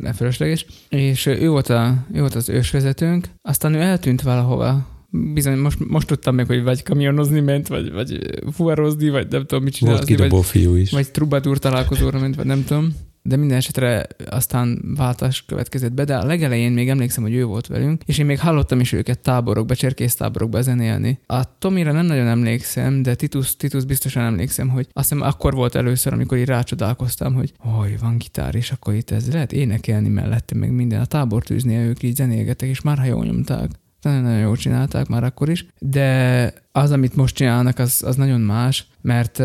[0.00, 0.66] mert fölösleges.
[0.88, 6.06] És ő volt, a, ő volt az ősvezetőnk, aztán ő eltűnt valahova bizony most, most
[6.06, 8.18] tudtam meg, hogy vagy kamionozni ment, vagy, vagy
[8.52, 10.16] fuvarozni, vagy nem tudom, mit csinálni.
[10.16, 10.90] Volt vagy, fiú is.
[10.90, 12.94] Vagy trubadúr találkozóra ment, vagy nem tudom.
[13.22, 17.66] De minden esetre aztán váltás következett be, de a legelején még emlékszem, hogy ő volt
[17.66, 21.18] velünk, és én még hallottam is őket táborokba, cserkésztáborokba zenélni.
[21.26, 25.74] A Tomira nem nagyon emlékszem, de Titus, Titus biztosan emlékszem, hogy azt hiszem akkor volt
[25.74, 30.54] először, amikor így rácsodálkoztam, hogy hogy van gitár, és akkor itt ez lehet énekelni mellette,
[30.54, 31.00] meg minden.
[31.00, 33.70] A tábortűzni ők így zenélgetek, és már ha jól nyomták
[34.02, 38.86] nagyon-nagyon jól csinálták már akkor is, de az, amit most csinálnak, az, az nagyon más,
[39.00, 39.42] mert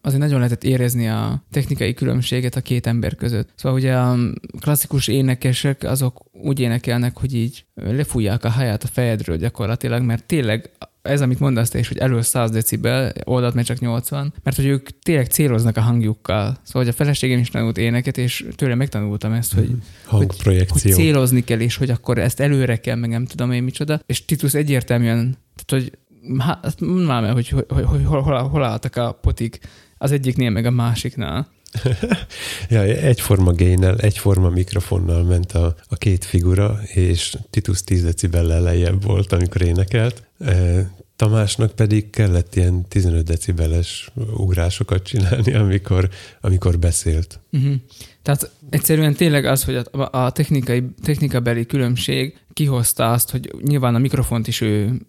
[0.00, 3.48] azért nagyon lehetett érezni a technikai különbséget a két ember között.
[3.54, 4.16] Szóval ugye a
[4.60, 10.70] klasszikus énekesek azok úgy énekelnek, hogy így lefújják a haját a fejedről gyakorlatilag, mert tényleg
[11.08, 14.66] ez, amit mondasz te is, hogy elő 100 decibel, oldalt meg csak 80, mert hogy
[14.66, 16.58] ők tényleg céloznak a hangjukkal.
[16.62, 19.70] Szóval, hogy a feleségem is tanult éneket, és tőle megtanultam ezt, hogy,
[20.04, 20.92] Hangprojekció.
[20.92, 24.00] hogy célozni kell, és hogy akkor ezt előre kell, meg nem tudom én micsoda.
[24.06, 25.98] És Titus egyértelműen, tehát, hogy
[26.38, 29.58] hát mondd már hogy, hogy, hogy, hogy hol, hol, hol álltak a potik
[29.98, 31.48] az egyiknél, meg a másiknál.
[32.70, 39.02] ja, egyforma génnel, egyforma mikrofonnal ment a, a két figura, és Titus 10 decibellel lejjebb
[39.02, 40.22] volt, amikor énekelt.
[40.38, 46.08] E, Tamásnak pedig kellett ilyen 15 decibeles ugrásokat csinálni, amikor,
[46.40, 47.40] amikor beszélt.
[47.52, 47.74] Uh-huh.
[48.22, 53.98] Tehát egyszerűen tényleg az, hogy a, a technikai, technikabeli különbség kihozta azt, hogy nyilván a
[53.98, 55.00] mikrofont is ő,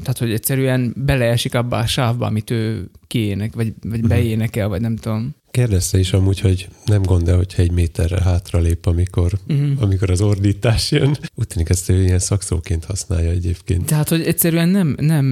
[0.00, 4.08] tehát hogy egyszerűen beleesik abba a sávba, amit ő kiének, vagy, vagy mhm.
[4.08, 5.36] beénekel, vagy nem tudom.
[5.50, 9.82] Kérdezte is amúgy, hogy nem gond hogyha egy méterre hátralép, amikor, uh-huh.
[9.82, 11.16] amikor az ordítás jön.
[11.34, 13.86] Úgy tűnik, ezt ő ilyen szakszóként használja egyébként.
[13.86, 15.26] Tehát, hogy egyszerűen nem, nem,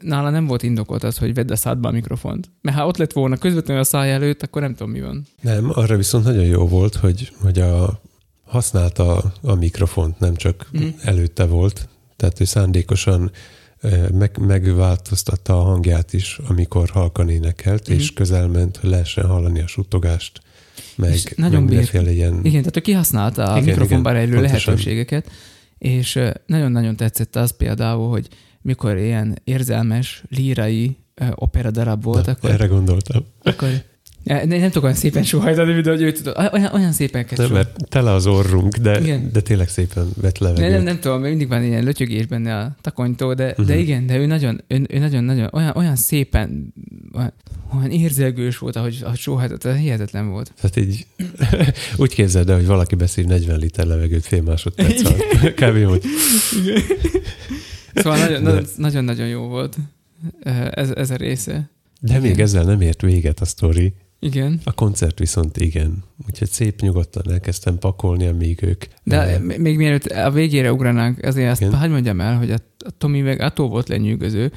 [0.00, 2.50] nála nem volt indokolt az, hogy vedd a szádba a mikrofont.
[2.60, 5.26] Mert ha ott lett volna közvetlenül a száj előtt, akkor nem tudom, mi van.
[5.40, 8.00] Nem, arra viszont nagyon jó volt, hogy, hogy a,
[8.44, 10.90] használta a mikrofont, nem csak uh-huh.
[11.02, 11.88] előtte volt.
[12.16, 13.30] Tehát ő szándékosan
[14.12, 17.98] meg, megváltoztatta a hangját is, amikor halkan énekelt, mm-hmm.
[17.98, 20.40] és közel ment, hogy lehessen hallani a suttogást,
[20.96, 22.40] meg, és nagyon meg ilyen...
[22.42, 25.30] Igen, tehát ő kihasználta a igen, mikrofonban rejlő lehetőségeket,
[25.78, 28.28] és nagyon-nagyon tetszett az például, hogy
[28.60, 30.96] mikor ilyen érzelmes, lírai
[31.34, 32.50] opera darab volt, Na, akkor...
[32.50, 33.24] Erre gondoltam.
[33.42, 33.68] Akkor
[34.24, 37.52] nem, nem tudok olyan szépen sohajtani, de hogy ő tudod, olyan, olyan szépen kezd Nem,
[37.52, 40.64] mert tele az orrunk, de, de tényleg szépen vett levegőt.
[40.64, 43.66] Nem, nem, nem tudom, mindig van ilyen lötyögés benne a takonytó, de, uh-huh.
[43.66, 43.82] de mhm.
[43.82, 46.74] igen, de ő nagyon, ő, ő nagyon, nagyon, olyan, olyan szépen,
[47.14, 47.32] olyan,
[47.76, 50.52] olyan érzelgős volt, ahogy, ahogy sóhajtott, ez hihetetlen volt.
[50.60, 51.06] Tehát így
[52.02, 55.54] úgy képzeld el, hogy valaki beszél 40 liter levegőt fél másodperc alatt.
[55.60, 55.84] Kb.
[55.84, 56.02] hogy...
[57.94, 59.76] Szóval nagyon-nagyon jó volt
[60.70, 61.70] ez, ez a része.
[62.00, 62.20] De igen.
[62.20, 63.94] még ezzel nem ért véget a sztori.
[64.24, 64.60] Igen.
[64.64, 66.04] A koncert viszont igen.
[66.26, 68.84] Úgyhogy szép nyugodtan elkezdtem pakolni, amíg ők...
[69.02, 71.74] De uh, még mielőtt a végére ugranánk, azért azt igen.
[71.74, 74.52] hagyd mondjam el, hogy a, a Tomi meg attól volt lenyűgöző,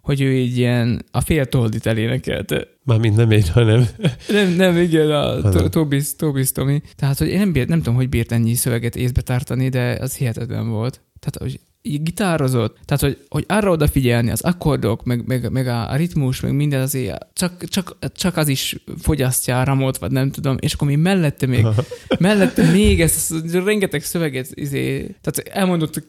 [0.00, 2.66] hogy ő így ilyen a fél toldit elénekelte.
[2.84, 3.86] Mármint nem én, hanem...
[4.28, 6.82] Nem, nem, igen, a Tobis, Tobis Tomi.
[6.96, 10.16] Tehát, hogy én nem, bírt, nem tudom, hogy bírt ennyi szöveget észbe tartani, de az
[10.16, 11.00] hihetetlen volt.
[11.18, 11.60] Tehát, hogy
[12.02, 16.52] gitározott, tehát hogy, hogy arra odafigyelni, az akkordok, meg, meg, meg a, a ritmus, meg
[16.52, 20.88] minden azért, csak, csak, csak az is fogyasztja a ramot, vagy nem tudom, és akkor
[20.88, 21.66] mi mellette még,
[22.18, 26.02] mellette még ez, rengeteg szöveget, izé, tehát elmondott,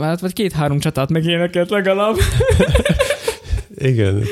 [0.00, 2.16] hát vagy két-három csatát megénekelt legalább.
[3.76, 4.22] Igen,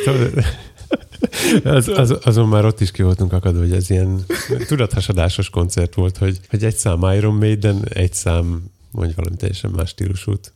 [1.64, 4.24] az, az, azon már ott is ki voltunk akadva, hogy ez ilyen
[4.66, 8.62] tudathasadásos koncert volt, hogy, hogy egy szám Iron Maiden, egy szám
[8.96, 10.54] mondj valami teljesen más stílusút.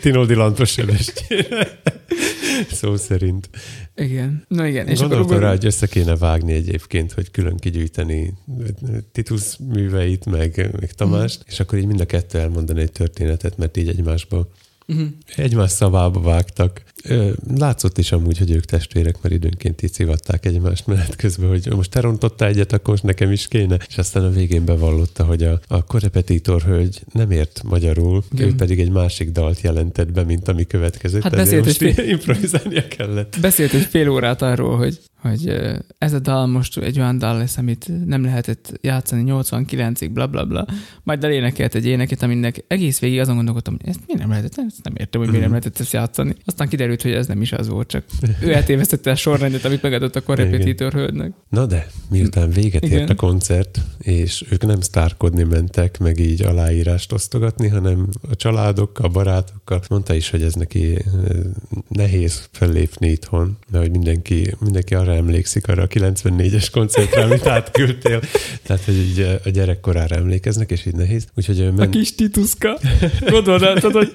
[0.00, 0.76] Tinoldi Lantos
[2.70, 3.50] Szó szerint.
[3.94, 4.44] Igen.
[4.48, 4.88] Na igen.
[4.88, 5.40] És Gondoltam akkor...
[5.40, 8.34] rá, hogy össze kéne vágni egyébként, hogy külön kigyűjteni
[9.12, 11.48] Titus műveit, meg, meg Tamást, mm.
[11.48, 14.48] és akkor így mind a kettő elmondani egy történetet, mert így egymásba
[14.86, 15.06] Uh-huh.
[15.36, 16.82] Egymás szavába vágtak.
[17.56, 21.90] Látszott is amúgy, hogy ők testvérek, mert időnként így szivatták egymást menet közben, hogy most
[21.90, 23.78] te rontottál egyet, akkor most nekem is kéne.
[23.88, 28.48] És aztán a végén bevallotta, hogy a, a korepetitor hölgy nem ért magyarul, Igen.
[28.48, 31.22] ő pedig egy másik dalt jelentett be, mint ami következett.
[31.22, 32.08] Hát beszélt most fél...
[32.16, 33.36] improvizálnia kellett.
[33.40, 34.98] Beszélt egy fél órát arról, hogy
[35.28, 35.56] hogy
[35.98, 40.44] ez a dal most egy olyan dal lesz, amit nem lehetett játszani 89-ig, bla bla
[40.44, 40.66] bla.
[41.02, 44.84] Majd elénekelt egy éneket, aminek egész végig azon gondolkodtam, hogy ezt mi nem lehetett, ezt
[44.84, 46.34] nem értem, hogy miért nem lehetett ezt játszani.
[46.44, 48.04] Aztán kiderült, hogy ez nem is az volt, csak
[48.44, 51.32] ő eltévesztette a sorrendet, amit megadott a korrepetitor hölgynek.
[51.48, 52.98] Na de, miután véget Igen.
[52.98, 58.98] ért a koncert, és ők nem sztárkodni mentek, meg így aláírást osztogatni, hanem a családok,
[58.98, 59.82] a barátokkal.
[59.88, 60.98] Mondta is, hogy ez neki
[61.88, 68.20] nehéz fellépni itthon, mert hogy mindenki, mindenki arra emlékszik, arra a 94-es koncertre, amit átküldtél.
[68.62, 71.26] Tehát, hogy így a gyerekkorára emlékeznek, és így nehéz.
[71.36, 71.86] Úgyhogy men...
[71.86, 72.78] A kis tituszka.
[73.28, 74.10] Gondolod, hogy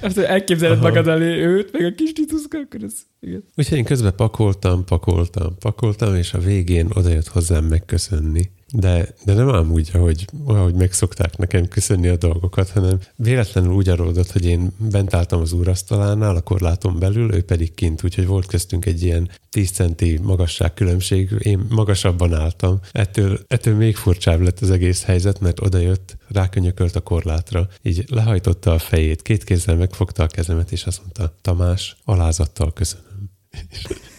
[0.00, 0.88] hát, elképzeled Aha.
[0.88, 2.94] magad elé őt, meg a kis tituszka, akkor ez...
[3.20, 3.44] Igen.
[3.56, 8.50] Úgyhogy én közben pakoltam, pakoltam, pakoltam, és a végén odajött hozzám megköszönni.
[8.78, 13.88] De, de nem ám úgy, ahogy, ahogy megszokták nekem köszönni a dolgokat, hanem véletlenül úgy
[13.88, 18.46] aródott, hogy én bent álltam az úrasztalánál, a korláton belül, ő pedig kint, úgyhogy volt
[18.46, 22.80] köztünk egy ilyen 10 centi magasságkülönbség, én magasabban álltam.
[22.92, 28.72] Ettől, ettől még furcsább lett az egész helyzet, mert odajött, rákönyökölt a korlátra, így lehajtotta
[28.72, 33.30] a fejét, két kézzel megfogta a kezemet, és azt mondta, Tamás, alázattal köszönöm.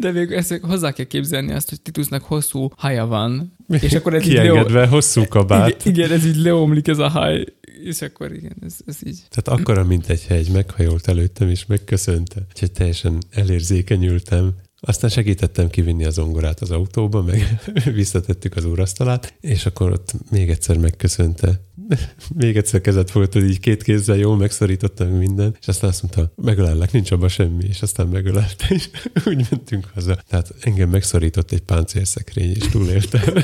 [0.00, 3.56] De még ezt hozzá kell képzelni azt, hogy Titusnak hosszú haja van.
[3.80, 4.90] És akkor ez Kiengedve, leom...
[4.90, 5.84] hosszú kabát.
[5.84, 7.44] Igen, igen, ez így leomlik ez a haj.
[7.84, 9.22] és akkor igen, ez, ez így.
[9.30, 12.40] Tehát akkora, mint egy hegy, meghajolt előttem, és megköszönte.
[12.48, 17.60] Úgyhogy teljesen elérzékenyültem, aztán segítettem kivinni az zongorát az autóba, meg
[18.00, 21.60] visszatettük az úrasztalát, és akkor ott még egyszer megköszönte.
[22.34, 26.32] még egyszer kezet fogott, hogy így két kézzel jól megszorítottam minden, és aztán azt mondta,
[26.42, 28.88] megölellek, nincs abban semmi, és aztán megölelte, és
[29.26, 30.18] úgy mentünk haza.
[30.28, 33.34] Tehát engem megszorított egy páncélszekrény, és túléltem.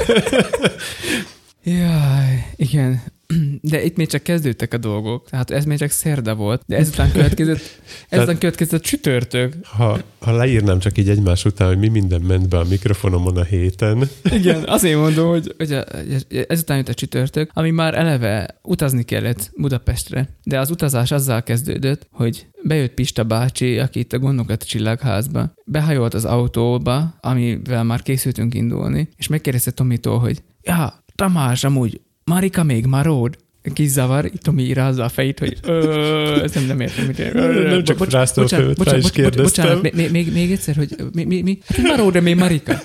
[1.63, 3.03] Jaj, igen.
[3.61, 7.13] De itt még csak kezdődtek a dolgok, tehát ez még csak szerda volt, de ezután
[7.13, 7.61] következett,
[8.09, 9.55] ezután következett csütörtök.
[9.65, 13.45] Ha, ha leírnám csak így egymás után, hogy mi minden ment be a mikrofonomon a
[13.45, 14.09] héten.
[14.39, 15.79] Igen, azért mondom, hogy, hogy
[16.49, 22.07] ezután jött a csütörtök, ami már eleve utazni kellett Budapestre, de az utazás azzal kezdődött,
[22.11, 28.03] hogy bejött Pista bácsi, aki itt a gondokat a csillagházba, behajolt az autóba, amivel már
[28.03, 33.39] készültünk indulni, és megkérdezte Tomitól, hogy ja, Tamás, amúgy Marika még marad?
[33.73, 35.59] Kis zavar, Tomi rázza a fejét, hogy
[36.43, 37.35] ezt nem, nem értem, mit.
[37.69, 39.45] Nem csak rázta a fejét, rá is kérdeztem.
[39.45, 41.59] Bocsánat, még, még, még egyszer, hogy mi, mi, mi?
[41.67, 42.81] Hát marad, de még Marika.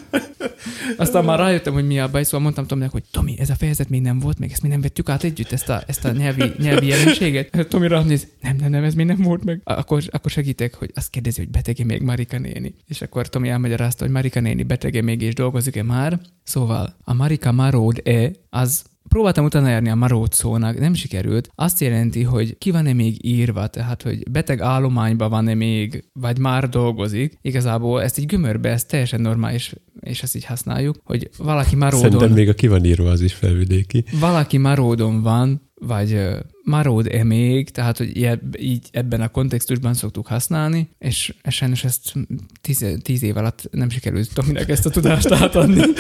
[0.97, 3.89] Aztán már rájöttem, hogy mi a baj, szóval mondtam Tominak, hogy Tomi, ez a fejezet
[3.89, 6.43] még nem volt meg, ezt mi nem vettük át együtt, ezt a, ezt a nyelvi,
[6.57, 7.49] nyelvi jelenséget.
[7.69, 9.61] Tomi rám néz, nem, nem, nem, ez még nem volt meg.
[9.63, 12.75] Akkor, akkor segítek, hogy azt kérdezi, hogy betege még Marika néni.
[12.87, 16.19] És akkor Tomi elmagyarázta, hogy Marika néni betege még és dolgozik-e már.
[16.43, 21.49] Szóval a Marika Marod-e az Próbáltam utána járni a marót szónak, nem sikerült.
[21.55, 26.69] Azt jelenti, hogy ki van-e még írva, tehát hogy beteg állományban van-e még, vagy már
[26.69, 27.37] dolgozik.
[27.41, 32.11] Igazából ezt egy gömörbe, ez teljesen normális, és ezt így használjuk, hogy valaki maródon...
[32.11, 34.03] Szerintem még a ki van írva, az is felvidéki.
[34.19, 36.21] Valaki maródon van, vagy
[36.63, 42.13] maród-e még, tehát hogy így ebben a kontextusban szoktuk használni, és sajnos ezt
[42.61, 45.81] tíz, tíz év alatt nem sikerült Tominek ezt a tudást átadni.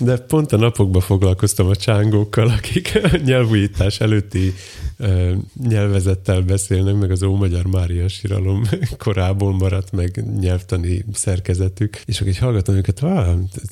[0.00, 4.54] De pont a napokban foglalkoztam a csángókkal, akik a nyelvújítás előtti
[4.98, 5.32] uh,
[5.68, 8.62] nyelvezettel beszélnek, meg az Ómagyar Mária síralom
[8.98, 13.04] korából maradt meg nyelvtani szerkezetük, és akkor így hallgatom őket,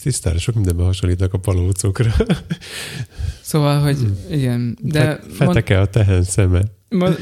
[0.03, 2.15] tisztára sok mindenben hasonlítanak a palócokra.
[3.41, 3.97] Szóval, hogy
[4.31, 5.21] igen, de...
[5.31, 6.63] Feteke mond, a tehen szeme.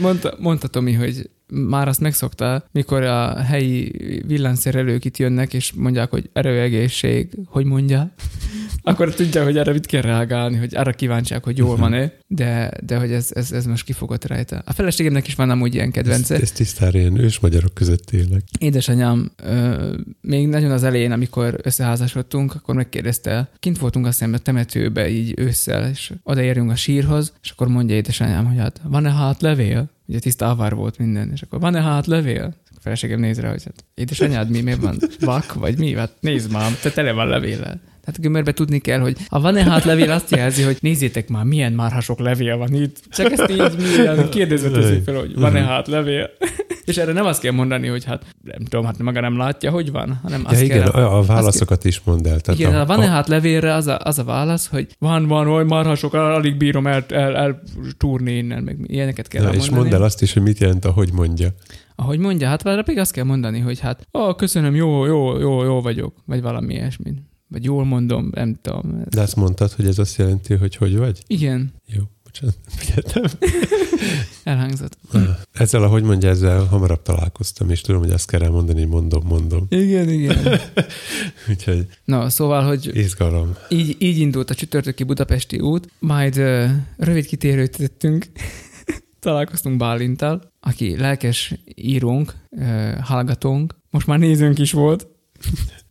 [0.00, 3.90] Mondta, mondta Tomi, hogy már azt megszokta, mikor a helyi
[4.26, 8.14] villanszerelők itt jönnek, és mondják, hogy erőegészség, hogy mondja,
[8.82, 12.96] akkor tudja, hogy erre mit kell reagálni, hogy arra kíváncsiak, hogy jól van-e, de, de
[12.96, 14.62] hogy ez, ez, ez most kifogott rajta.
[14.64, 16.34] A feleségemnek is van amúgy ilyen kedvence.
[16.34, 18.42] Ez, ez tisztára ilyen ős magyarok között élek.
[18.58, 24.38] Édesanyám ö, még nagyon az elején, amikor összeházasodtunk, akkor megkérdezte, kint voltunk azt hiszem a
[24.38, 29.42] temetőbe így ősszel, és odaérjünk a sírhoz, és akkor mondja édesanyám, hogy hát van-e hát
[29.42, 29.90] levél?
[30.06, 32.54] Ugye tiszta avár volt minden, és akkor van-e hát levél?
[32.76, 34.98] A feleségem néz rá, hogy hát édesanyád mi, mi van?
[35.20, 35.94] Vak, vagy mi?
[35.94, 37.80] Hát nézd már, te tele van levéllel.
[38.04, 41.44] Tehát a gömörbe tudni kell, hogy ha van-e hát levél, azt jelzi, hogy nézzétek már,
[41.44, 43.00] milyen márhasok levél van itt.
[43.10, 45.68] Csak ezt így milyen kérdezve teszik fel, hogy van-e mhm.
[45.68, 46.30] hát levél.
[46.84, 49.90] És erre nem azt kell mondani, hogy hát nem tudom, hát maga nem látja, hogy
[49.90, 52.40] van, hanem azt ja, igen, kell, a, a válaszokat kell, is mondd el.
[52.40, 55.66] Tehát igen, a, van-e hát levélre az a, az a válasz, hogy van, van, hogy
[55.66, 57.62] marhasok, alig bírom el, el, el
[57.98, 61.12] túrni innen, meg ilyeneket kell ja, És mondd el azt is, hogy mit jelent, ahogy
[61.12, 61.48] mondja.
[61.96, 65.80] Ahogy mondja, hát pedig azt kell mondani, hogy hát, ó, köszönöm, jó, jó, jó, jó
[65.80, 67.12] vagyok, vagy valami ilyesmi.
[67.54, 69.02] Vagy jól mondom, nem tudom.
[69.10, 71.22] De azt mondtad, hogy ez azt jelenti, hogy hogy vagy?
[71.26, 71.72] Igen.
[71.86, 73.22] Jó, bocsánat, figyeltem.
[74.44, 74.98] Elhangzott.
[75.52, 79.66] Ezzel, ahogy mondja, ezzel hamarabb találkoztam, és tudom, hogy azt kell elmondani, hogy mondom, mondom.
[79.68, 80.60] Igen, igen.
[81.50, 81.86] Úgyhogy...
[82.04, 82.90] Na, szóval, hogy...
[82.96, 83.56] Izgalom.
[83.68, 88.26] Így, így indult a csütörtöki budapesti út, majd uh, rövid kitérőt tettünk,
[89.20, 95.06] találkoztunk Bálintal, aki lelkes írónk, uh, hallgatónk, most már nézőnk is volt,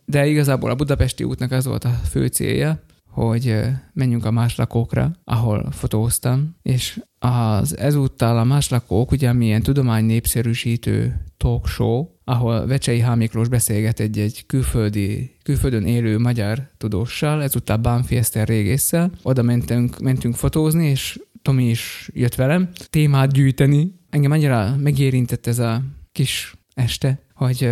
[0.05, 3.55] de igazából a budapesti útnak az volt a fő célja, hogy
[3.93, 11.67] menjünk a máslakókra, ahol fotóztam, és az ezúttal a máslakók ugye milyen tudomány népszerűsítő talk
[11.67, 13.15] show, ahol Vecsei H.
[13.15, 19.11] Miklós beszélget egy-egy külföldi, külföldön élő magyar tudóssal, ezúttal Bánfi Eszter régésszel.
[19.21, 23.99] Oda mentünk, mentünk fotózni, és Tomi is jött velem, témát gyűjteni.
[24.09, 25.81] Engem annyira megérintett ez a
[26.11, 27.69] kis este, hogy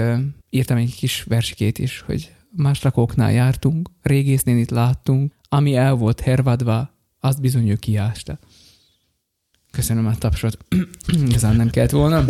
[0.54, 6.94] írtam egy kis versikét is, hogy más lakóknál jártunk, régésznénit láttunk, ami el volt hervadva,
[7.20, 8.40] azt bizony ő kiásta.
[9.72, 10.58] Köszönöm a tapsot.
[11.28, 12.26] Igazán nem kellett volna.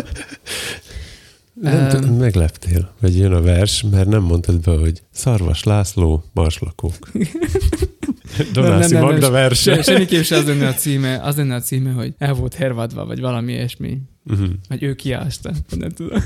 [1.53, 7.11] Nem, um, megleptél, hogy jön a vers, mert nem mondtad be, hogy Szarvas László, marslakók.
[8.53, 9.75] Donászi nem, nem, Magda verse.
[9.75, 13.05] Se, semmiképp se az lenne a címe, az lenne a címe, hogy el volt hervadva,
[13.05, 14.01] vagy valami ilyesmi.
[14.25, 14.49] Uh-huh.
[14.69, 15.51] Vagy ő kiásta.
[15.77, 16.23] Nem tudom.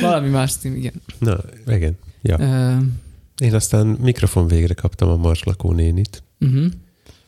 [0.00, 0.92] valami más cím, igen.
[1.18, 1.98] Na, igen.
[2.22, 2.36] Ja.
[2.36, 2.82] Uh,
[3.38, 6.22] Én aztán mikrofon végre kaptam a marslakó nénit.
[6.40, 6.66] Uh-huh.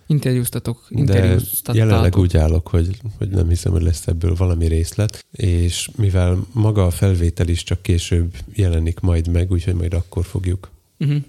[0.07, 1.39] interjúztatok, De
[1.73, 6.87] jelenleg úgy állok, hogy, hogy nem hiszem, hogy lesz ebből valami részlet, és mivel maga
[6.87, 11.23] a felvétel is csak később jelenik majd meg, úgyhogy majd akkor fogjuk uh-huh.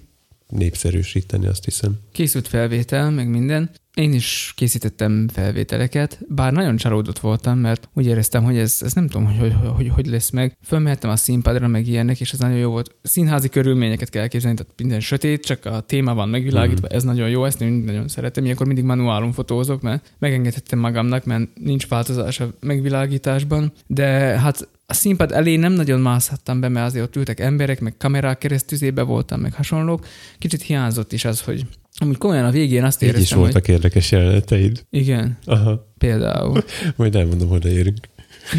[0.48, 1.98] népszerűsíteni, azt hiszem.
[2.12, 3.70] Készült felvétel, meg minden.
[3.94, 9.08] Én is készítettem felvételeket, bár nagyon csalódott voltam, mert úgy éreztem, hogy ez, ez nem
[9.08, 10.56] tudom, hogy hogy, hogy, hogy lesz meg.
[10.62, 12.94] Fölmehettem a színpadra, meg ilyenek, és ez nagyon jó volt.
[13.02, 16.96] Színházi körülményeket kell képzelni, tehát minden sötét, csak a téma van megvilágítva, mm.
[16.96, 18.44] ez nagyon jó, ezt én nagyon szeretem.
[18.44, 24.06] Ilyenkor mindig manuálon fotózok, mert megengedhettem magamnak, mert nincs változás a megvilágításban, de
[24.38, 28.38] hát a színpad elé nem nagyon mászhattam be, mert azért ott ültek emberek, meg kamerák
[28.38, 30.06] keresztüzébe voltam, meg hasonlók.
[30.38, 31.66] Kicsit hiányzott is az, hogy
[32.00, 33.74] Amúgy komolyan a végén azt éreztem, Így is voltak hogy...
[33.74, 34.86] érdekes jeleneteid.
[34.90, 35.38] Igen.
[35.44, 35.92] Aha.
[35.98, 36.64] Például.
[36.96, 37.98] Majd elmondom, hogy érünk.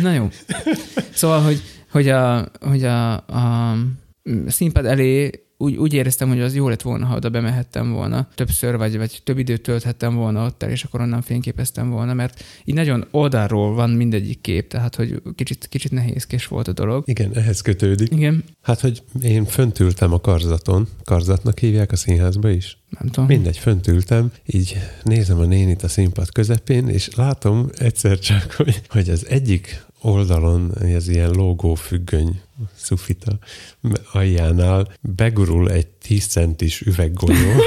[0.02, 0.30] Na jó.
[1.14, 1.62] Szóval, hogy,
[1.92, 3.76] hogy, a, hogy a, a
[4.48, 8.78] színpad elé úgy, úgy éreztem, hogy az jó lett volna, ha oda bemehettem volna többször,
[8.78, 12.76] vagy, vagy több időt tölthettem volna ott el, és akkor onnan fényképeztem volna, mert így
[12.76, 17.04] nagyon oldalról van mindegyik kép, tehát hogy kicsit, kicsit nehézkes volt a dolog.
[17.08, 18.12] Igen, ehhez kötődik.
[18.12, 18.44] Igen.
[18.62, 22.78] Hát, hogy én föntültem a karzaton, karzatnak hívják a színházba is.
[22.90, 23.26] Nem tudom.
[23.26, 29.10] Mindegy, föntültem, így nézem a nénit a színpad közepén, és látom egyszer csak, hogy, hogy
[29.10, 32.42] az egyik oldalon ez ilyen logó függöny
[32.76, 33.38] szufita
[34.12, 37.52] aljánál begurul egy 10 centis üveggolyó.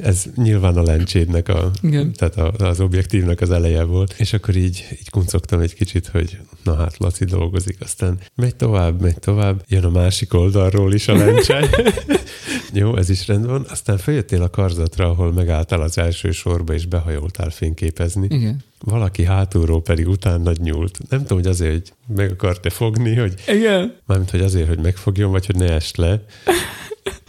[0.00, 2.12] Ez nyilván a lencsédnek, a, Igen.
[2.12, 4.14] tehát a, az objektívnek az eleje volt.
[4.18, 9.00] És akkor így, így kuncogtam egy kicsit, hogy na hát Laci dolgozik, aztán megy tovább,
[9.00, 11.68] megy tovább, jön a másik oldalról is a lencse.
[12.72, 13.66] Jó, ez is rendben van.
[13.68, 18.26] Aztán feljöttél a karzatra, ahol megálltál az első sorba, és behajoltál fényképezni.
[18.30, 18.62] Igen.
[18.80, 20.98] Valaki hátulról pedig utána nyúlt.
[21.08, 23.34] Nem tudom, hogy azért, hogy meg akart-e fogni, hogy...
[23.48, 23.96] Igen.
[24.06, 26.24] Mármint, hogy azért, hogy megfogjon, vagy hogy ne est le.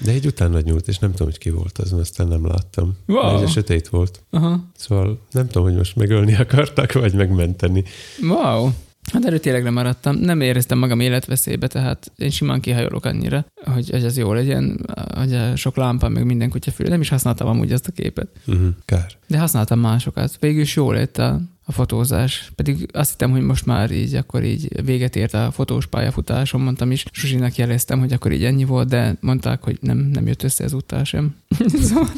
[0.04, 2.98] De egy utána nyúlt, és nem tudom, hogy ki volt az, aztán nem láttam.
[3.06, 3.42] Wow.
[3.42, 4.24] Ez sötét volt.
[4.30, 4.64] Aha.
[4.76, 7.84] Szóval nem tudom, hogy most megölni akartak, vagy megmenteni.
[8.22, 8.70] Wow.
[9.12, 10.16] Hát erről tényleg nem maradtam.
[10.16, 15.38] Nem éreztem magam életveszélybe, tehát én simán kihajolok annyira, hogy, hogy ez jó legyen, hogy
[15.56, 18.28] sok lámpa, meg minden kutya Nem is használtam amúgy ezt a képet.
[18.48, 18.68] Uh-huh.
[18.86, 19.12] Kár.
[19.28, 20.38] De használtam másokat.
[20.40, 22.52] Végül is jó lett a, a fotózás.
[22.56, 26.92] Pedig azt hittem, hogy most már így, akkor így véget ért a fotós pályafutásom, mondtam
[26.92, 27.06] is.
[27.12, 31.04] Susinak jeleztem, hogy akkor így ennyi volt, de mondták, hogy nem, nem jött össze ezúttal
[31.04, 31.36] sem.
[31.88, 32.10] szóval...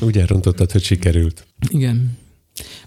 [0.00, 1.46] Úgy elrontottad, hogy sikerült.
[1.68, 2.18] Igen.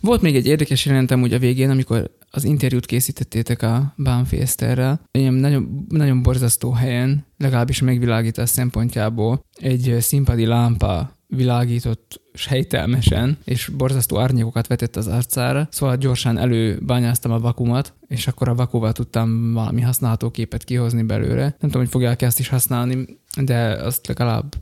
[0.01, 5.01] Volt még egy érdekes jelenetem úgy a végén, amikor az interjút készítettétek a Banfi Eszterrel.
[5.11, 13.67] Ilyen nagyon, nagyon borzasztó helyen, legalábbis a megvilágítás szempontjából egy színpadi lámpa világított sejtelmesen, és
[13.67, 19.53] borzasztó árnyékokat vetett az arcára, szóval gyorsan előbányáztam a vakumat, és akkor a vakuval tudtam
[19.53, 21.41] valami használható képet kihozni belőle.
[21.41, 24.55] Nem tudom, hogy fogják ezt is használni, de azt legalább,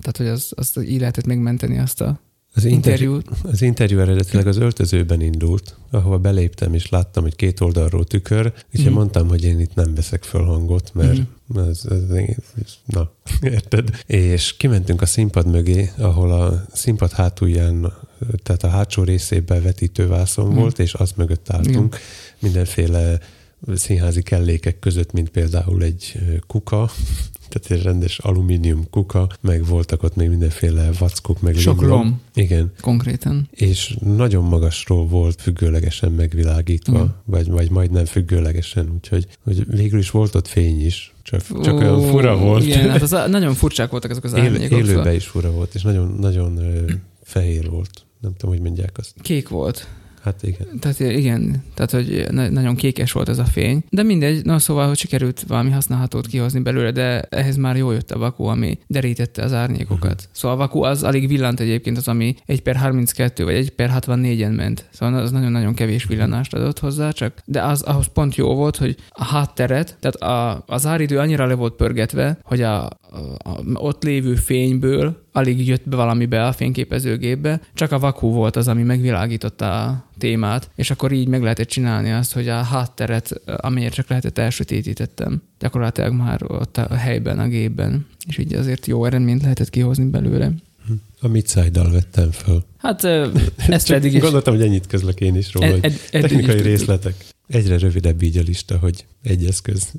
[0.00, 2.20] tehát hogy az, azt így lehetett megmenteni azt a
[2.54, 8.04] az interjú, az interjú eredetileg az öltözőben indult, ahova beléptem, és láttam, hogy két oldalról
[8.04, 8.92] tükör, és mm.
[8.92, 11.58] mondtam, hogy én itt nem veszek föl hangot, mert mm.
[11.58, 13.10] ez, ez, ez, na,
[13.56, 14.02] érted?
[14.06, 17.92] És kimentünk a színpad mögé, ahol a színpad hátulján,
[18.42, 20.54] tehát a hátsó részében vetítővászon mm.
[20.54, 21.96] volt, és az mögött álltunk.
[21.96, 21.98] Mm.
[22.38, 23.18] Mindenféle
[23.74, 26.90] színházi kellékek között, mint például egy kuka,
[27.52, 32.20] tehát egy rendes alumínium kuka, meg voltak ott még mindenféle vackok, meg Sok rom.
[32.34, 32.72] Igen.
[32.80, 33.48] Konkrétan.
[33.50, 37.06] És nagyon magasról volt függőlegesen megvilágítva, mm.
[37.24, 41.76] vagy, vagy majdnem függőlegesen, úgyhogy hogy végül is volt ott fény is, csak, csak Ó,
[41.76, 42.64] olyan fura volt.
[42.64, 44.60] Igen, hát az, nagyon furcsák voltak ezek az árnyékok.
[44.60, 45.12] Él, élőben szóval.
[45.14, 46.60] is fura volt, és nagyon, nagyon
[47.22, 48.04] fehér volt.
[48.20, 49.14] Nem tudom, hogy mondják azt.
[49.22, 49.88] Kék volt.
[50.22, 50.66] Hát igen.
[50.80, 53.84] Tehát igen, tehát hogy nagyon kékes volt ez a fény.
[53.88, 58.10] De mindegy, na szóval, hogy sikerült valami használhatót kihozni belőle, de ehhez már jó jött
[58.10, 60.12] a vaku, ami derítette az árnyékokat.
[60.12, 60.30] Uh-huh.
[60.32, 63.90] Szóval a vaku az alig villant egyébként, az ami 1 per 32 vagy 1 per
[64.00, 64.88] 64-en ment.
[64.90, 68.96] Szóval az nagyon-nagyon kevés villanást adott hozzá, csak de az ahhoz pont jó volt, hogy
[69.08, 72.90] a hátteret, tehát a, az áridő annyira le volt pörgetve, hogy a,
[73.44, 78.56] a, ott lévő fényből alig jött be valami be a fényképezőgépbe, csak a vakú volt
[78.56, 83.40] az, ami megvilágította a témát, és akkor így meg lehetett csinálni azt, hogy a hátteret,
[83.44, 85.42] amiért csak lehetett elsötétítettem.
[85.58, 90.52] Gyakorlatilag már ott a helyben, a gépben, és így azért jó eredményt lehetett kihozni belőle.
[91.20, 92.64] A Midsight-dal vettem föl.
[92.78, 93.04] Hát
[93.68, 94.20] ezt eddig is...
[94.20, 97.14] Gondoltam, hogy ennyit közlek én is róla, ed, ed, hogy technikai részletek.
[97.46, 99.92] Egyre rövidebb így a lista, hogy egy eszköz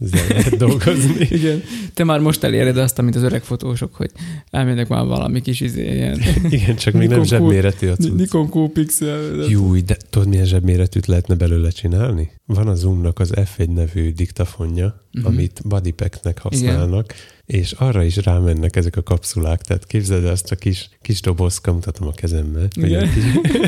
[0.00, 1.26] ezzel lehet dolgozni.
[1.38, 1.62] Igen.
[1.94, 4.10] Te már most eléred azt, amit az öreg fotósok, hogy
[4.50, 6.20] elmennek már valami kis izé, ilyen...
[6.50, 8.16] Igen, csak még nem zsebméretű a cucc.
[8.16, 9.48] Nikon Q-Pixel.
[9.48, 12.30] Júj, de tudod, milyen zsebméretűt lehetne belőle csinálni?
[12.46, 15.32] Van a Zoomnak az F1 nevű diktafonja, uh-huh.
[15.32, 17.60] amit bodypacknek használnak, Igen.
[17.62, 19.60] és arra is rámennek ezek a kapszulák.
[19.60, 22.68] Tehát képzeld el azt a kis, kis dobozka, mutatom a kezemmel.
[22.74, 22.90] Igen.
[22.90, 23.24] Olyan kis,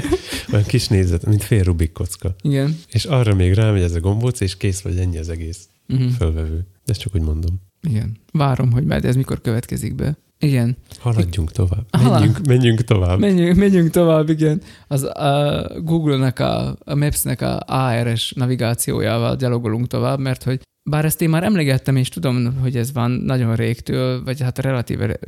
[0.52, 2.34] olyan kis nézet, mint fél Rubik kocka.
[2.42, 2.78] Igen.
[2.88, 6.10] És arra még rámegy ez a gombóc, és kész vagy ennyi az egész uh-huh.
[6.10, 6.56] fölvevő.
[6.56, 7.60] De ezt csak úgy mondom.
[7.88, 8.16] Igen.
[8.32, 10.16] Várom, hogy majd ez mikor következik be.
[10.38, 10.76] Igen.
[10.98, 11.86] Haladjunk tovább.
[12.02, 13.18] Menjünk, menjünk tovább.
[13.18, 14.60] Menjünk, menjünk tovább, igen.
[14.88, 21.22] Az a Google-nek, a, a Maps-nek a ARS navigációjával gyalogolunk tovább, mert hogy bár ezt
[21.22, 25.18] én már emlegettem, és tudom, hogy ez van nagyon régtől, vagy hát relatíve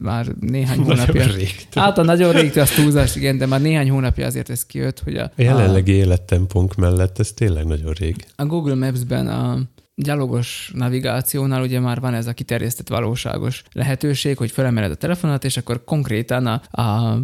[0.00, 1.24] már néhány hónapja.
[1.24, 1.82] Nagyon régtől.
[1.82, 5.16] Hát a nagyon régtől az túlzás, igen, de már néhány hónapja azért ez kijött, hogy
[5.16, 5.22] a...
[5.22, 8.26] A jelenlegi élettempónk mellett ez tényleg nagyon rég.
[8.36, 9.58] A Google Maps-ben a
[9.94, 15.56] gyalogos navigációnál ugye már van ez a kiterjesztett valóságos lehetőség, hogy felemeled a telefonat, és
[15.56, 17.18] akkor konkrétan a, a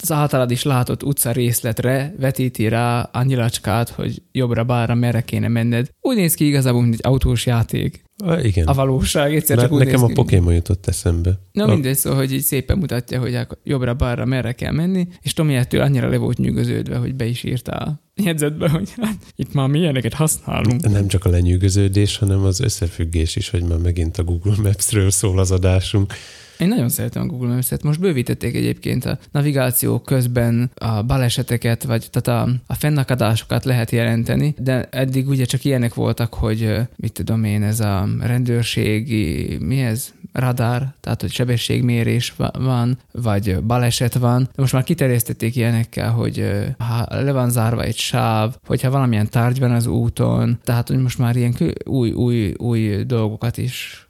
[0.00, 5.88] az általad is látott utca részletre vetíti rá a nyilacskát, hogy jobbra-bárra merre kéne menned.
[6.00, 8.02] Úgy néz ki igazából, mint egy autós játék.
[8.24, 8.66] A, igen.
[8.66, 10.06] A valóság egyszer csak úgy Nekem a.
[10.06, 11.40] Pokémon jutott eszembe.
[11.52, 11.66] Na a...
[11.66, 16.08] mindegy, szóval, hogy így szépen mutatja, hogy jobbra-bárra merre kell menni, és Tomi ettől annyira
[16.08, 20.88] le volt nyűgöződve, hogy be is írta a jegyzetbe, hogy hát, itt már milyeneket használunk.
[20.88, 25.38] Nem csak a lenyűgöződés, hanem az összefüggés is, hogy már megint a Google Maps-ről szól
[25.38, 26.12] az adásunk.
[26.58, 27.82] Én nagyon szeretem a Google Maps-et.
[27.82, 34.54] Most bővítették egyébként a navigáció közben a baleseteket, vagy tehát a, a fennakadásokat lehet jelenteni,
[34.58, 40.12] de eddig ugye csak ilyenek voltak, hogy mit tudom én, ez a rendőrségi, mi ez?
[40.32, 44.42] Radar, tehát hogy sebességmérés van, vagy baleset van.
[44.42, 49.58] De most már kiterjesztették ilyenekkel, hogy ha le van zárva egy sáv, hogyha valamilyen tárgy
[49.58, 54.03] van az úton, tehát hogy most már ilyen új, új, új dolgokat is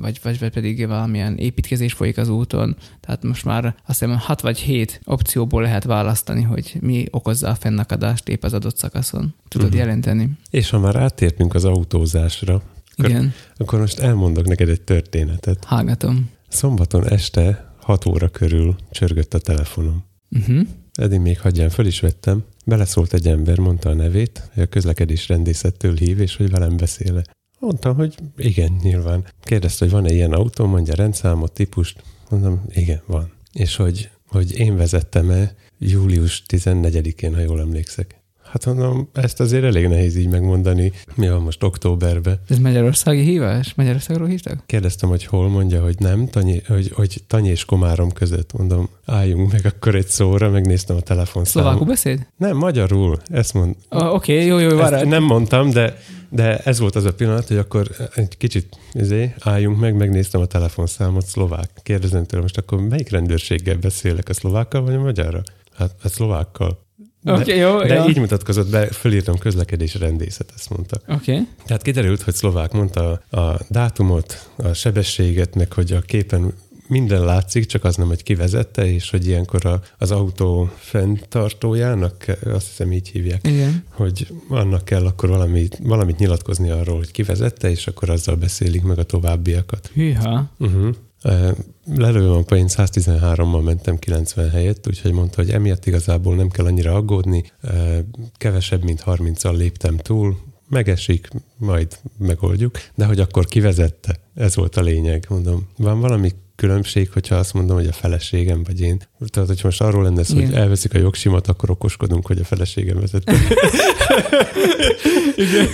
[0.00, 2.76] vagy, vagy, vagy pedig valamilyen építkezés folyik az úton.
[3.00, 7.54] Tehát most már azt hiszem 6 vagy 7 opcióból lehet választani, hogy mi okozza a
[7.54, 9.34] fennakadást épp az adott szakaszon.
[9.48, 9.82] Tudod uh-huh.
[9.82, 10.30] jelenteni.
[10.50, 12.62] És ha már átértünk az autózásra,
[12.96, 13.32] akkor, Igen.
[13.56, 15.64] akkor most elmondok neked egy történetet.
[15.64, 16.30] Hallgatom.
[16.48, 20.04] Szombaton este 6 óra körül csörgött a telefonom.
[20.30, 20.66] Uh-huh.
[20.92, 22.44] Eddig még hagyján föl is vettem.
[22.64, 27.22] Beleszólt egy ember, mondta a nevét, hogy a közlekedés rendészettől hív, és hogy velem beszéle.
[27.58, 29.24] Mondtam, hogy igen, nyilván.
[29.42, 32.02] Kérdezte, hogy van-e ilyen autó, mondja rendszámot, típust.
[32.30, 33.32] Mondom, igen, van.
[33.52, 38.18] És hogy, hogy én vezettem-e július 14-én, ha jól emlékszek.
[38.52, 40.92] Hát mondom, ezt azért elég nehéz így megmondani.
[41.14, 42.40] Mi van most októberben?
[42.48, 43.74] Ez Magyarországi hívás?
[43.74, 44.62] Magyarországról hívtak?
[44.66, 48.52] Kérdeztem, hogy hol mondja, hogy nem, tanyi, hogy, hogy Tanyi és Komárom között.
[48.52, 51.66] Mondom, álljunk meg akkor egy szóra, megnéztem a telefonszámot.
[51.66, 52.26] Szlovákul beszéd?
[52.36, 53.20] Nem, magyarul.
[53.26, 53.74] Ezt mond.
[53.88, 55.08] Oh, Oké, okay, jó, jó, várj.
[55.08, 55.98] Nem mondtam, de,
[56.28, 60.46] de ez volt az a pillanat, hogy akkor egy kicsit izé, álljunk meg, megnéztem a
[60.46, 61.70] telefonszámot szlovák.
[61.82, 65.42] Kérdezem tőle, most akkor melyik rendőrséggel beszélek, a szlovákkal vagy a magyarra?
[65.74, 66.86] Hát a szlovákkal.
[67.22, 68.08] De, okay, jó, de jó.
[68.08, 71.00] így mutatkozott be, fölírtam közlekedés rendészet, ezt mondta.
[71.08, 71.46] Okay.
[71.66, 76.54] Tehát kiderült, hogy szlovák mondta a dátumot, a sebességet, meg hogy a képen
[76.88, 82.66] minden látszik, csak az nem, hogy kivezette, és hogy ilyenkor a, az autó fenntartójának, azt
[82.66, 83.84] hiszem így hívják, Igen.
[83.90, 88.98] hogy annak kell akkor valamit, valamit nyilatkozni arról, hogy kivezette, és akkor azzal beszélik meg
[88.98, 89.90] a továbbiakat.
[89.94, 90.50] Hűha.
[90.58, 90.94] Uh-huh.
[91.94, 96.94] Lelőm a én 113-mal mentem 90 helyett, úgyhogy mondta, hogy emiatt igazából nem kell annyira
[96.94, 97.52] aggódni,
[98.36, 104.80] kevesebb, mint 30-al léptem túl, megesik, majd megoldjuk, de hogy akkor kivezette, ez volt a
[104.80, 105.68] lényeg, mondom.
[105.76, 109.02] Van valami különbség, hogyha azt mondom, hogy a feleségem vagy én.
[109.26, 113.00] Tehát, hogy most arról lenne szó, hogy elveszik a jogsimat, akkor okoskodunk, hogy a feleségem
[113.00, 113.32] vezette.
[115.36, 115.66] Igen.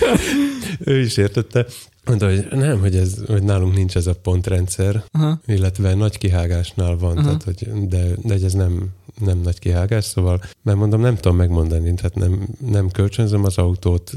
[0.78, 1.66] ő is értette.
[2.04, 5.40] Mondta, hogy nem, hogy, ez, hogy nálunk nincs ez a pontrendszer, Aha.
[5.46, 8.88] illetve nagy kihágásnál van, tehát, hogy, de, de ez nem,
[9.20, 14.12] nem nagy kihágás, szóval, mert mondom, nem tudom megmondani, tehát nem, nem kölcsönzöm az autót,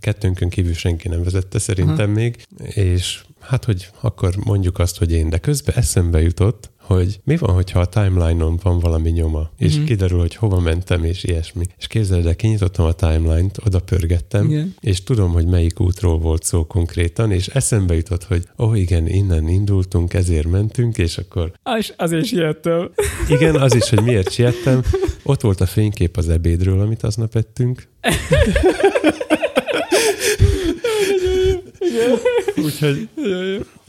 [0.00, 2.20] kettőnkön kívül senki nem vezette szerintem Aha.
[2.20, 7.36] még, és hát, hogy akkor mondjuk azt, hogy én, de közben eszembe jutott, hogy mi
[7.36, 9.84] van, hogyha a timeline-on van valami nyoma, és mm-hmm.
[9.84, 11.64] kiderül, hogy hova mentem, és ilyesmi.
[11.78, 14.74] És képzeld el, kinyitottam a timeline-t, oda pörgettem, Igen.
[14.80, 19.08] és tudom, hogy melyik útról volt szó konkrétan, és eszembe jutott, hogy ó, oh, igen,
[19.08, 21.52] innen indultunk, ezért mentünk, és akkor...
[21.62, 22.90] Ah, és azért siettem.
[23.36, 24.82] Igen, az is, hogy miért siettem.
[25.22, 27.88] Ott volt a fénykép az ebédről, amit aznap ettünk.
[32.64, 33.08] úgyhogy,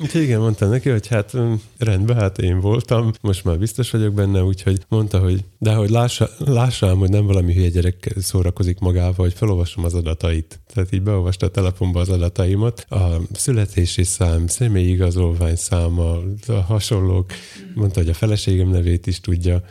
[0.02, 4.14] úgyhogy igen, mondtam neki, hogy hát mm, rendben, hát én voltam, most már biztos vagyok
[4.14, 9.14] benne, úgyhogy mondta, hogy de hogy lássa, lássam, hogy nem valami hülye gyerek szórakozik magával,
[9.14, 10.60] hogy felolvasom az adatait.
[10.74, 17.32] Tehát így beolvasta a telefonba az adataimat, a születési szám, személyi igazolvány száma, a hasonlók,
[17.74, 19.64] mondta, hogy a feleségem nevét is tudja,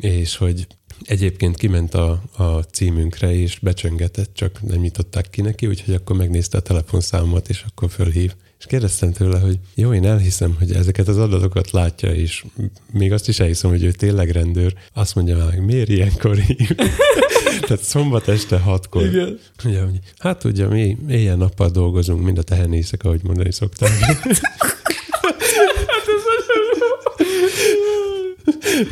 [0.00, 0.66] és hogy
[1.04, 6.58] Egyébként kiment a, a címünkre, és becsöngetett, csak nem nyitották ki neki, úgyhogy akkor megnézte
[6.58, 8.34] a telefonszámomat, és akkor fölhív.
[8.58, 12.44] És kérdeztem tőle, hogy jó, én elhiszem, hogy ezeket az adatokat látja, és
[12.92, 14.74] még azt is elhiszem, hogy ő tényleg rendőr.
[14.92, 16.70] Azt mondja meg, miért ilyenkor hív?
[17.66, 19.04] Tehát szombat este hatkor.
[19.04, 19.38] Igen.
[19.64, 23.90] Ugye, hogy, hát ugye mi éjjel-nappal dolgozunk, mind a tehenészek, ahogy mondani szokták.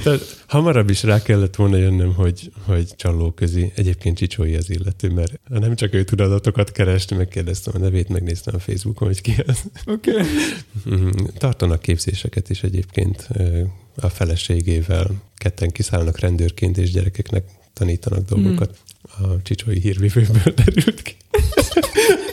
[0.03, 3.73] Tehát hamarabb is rá kellett volna jönnöm, hogy, hogy csalóközi.
[3.75, 8.55] Egyébként Csicsói az illető, mert nem csak ő tud adatokat keresni, megkérdeztem a nevét, megnéztem
[8.55, 9.65] a Facebookon, hogy ki az.
[9.87, 10.11] Oké.
[10.11, 10.27] Okay.
[10.85, 11.09] Mhm.
[11.39, 13.29] Tartanak képzéseket is egyébként
[13.97, 15.11] a feleségével.
[15.37, 18.71] Ketten kiszállnak rendőrként, és gyerekeknek tanítanak dolgokat.
[18.71, 19.25] Mm.
[19.25, 21.17] A Csicsói hírvívőből derült ki.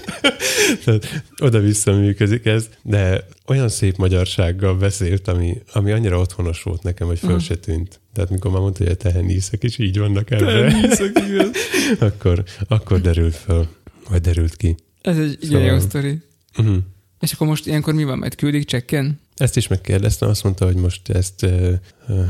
[0.83, 7.07] Tehát oda-vissza működik ez, de olyan szép magyarsággal beszélt, ami, ami annyira otthonos volt nekem,
[7.07, 7.99] hogy föl se tűnt.
[8.13, 10.91] Tehát mikor már mondta, hogy a teheníszek is így vannak ebben,
[11.99, 13.67] akkor, akkor derült föl,
[14.09, 14.75] vagy derült ki.
[15.01, 15.59] Ez egy szóval...
[15.59, 16.21] igen jó sztori.
[16.57, 16.77] Uh-huh.
[17.19, 19.19] És akkor most ilyenkor mi van, majd küldik csekken?
[19.35, 21.73] Ezt is megkérdeztem, azt mondta, hogy most ezt uh,
[22.07, 22.25] uh,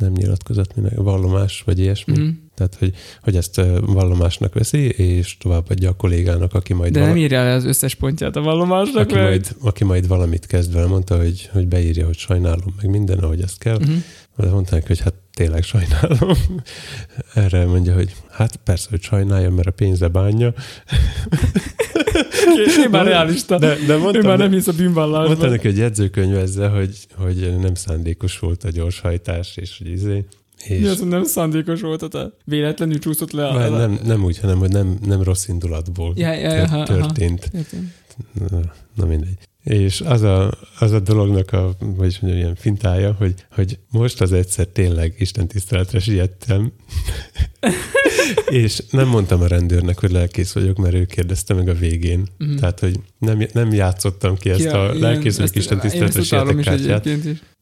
[0.00, 2.18] nem nyilatkozott, minek, vallomás, vagy ilyesmi.
[2.18, 2.28] Mm.
[2.60, 6.92] Tehát, hogy, hogy ezt vallomásnak veszi, és továbbadja a kollégának, aki majd...
[6.92, 7.12] De vala...
[7.12, 10.86] nem írja le az összes pontját a vallomásnak, aki, majd, aki majd valamit kezd vele,
[10.86, 13.78] mondta, hogy, hogy beírja, hogy sajnálom, meg minden, ahogy ezt kell.
[13.78, 13.98] Mm-hmm.
[14.36, 16.36] De mondták, hogy hát tényleg sajnálom.
[17.34, 20.54] Erre mondja, hogy hát persze, hogy sajnálja, mert a pénze bánja.
[22.84, 23.58] Ő már realista.
[23.58, 25.26] De, de mondtam, ő már nem hisz a bűnvallásban.
[25.26, 30.24] Mondta neki, hogy jegyzőkönyvezze, hogy, hogy nem szándékos volt a gyorshajtás, és hogy izé.
[30.64, 30.80] És...
[30.80, 33.68] Mi az, nem szándékos volt, tehát véletlenül csúszott le a...
[33.68, 37.50] Nem, nem úgy, hanem hogy nem, nem rossz indulatból ja, ja, ja, történt.
[37.52, 38.60] Aha, na,
[38.94, 39.38] na mindegy.
[39.64, 44.32] És az a, az a dolognak a, vagyis mondjam, ilyen fintája, hogy, hogy most az
[44.32, 46.72] egyszer tényleg Isten tiszteletre siettem,
[48.62, 52.26] és nem mondtam a rendőrnek, hogy lelkész vagyok, mert ő kérdezte meg a végén.
[52.44, 52.56] Mm.
[52.56, 57.08] Tehát, hogy nem, nem játszottam ki ezt ja, a lelkész vagyok Isten tiszteletre sietek kártyát.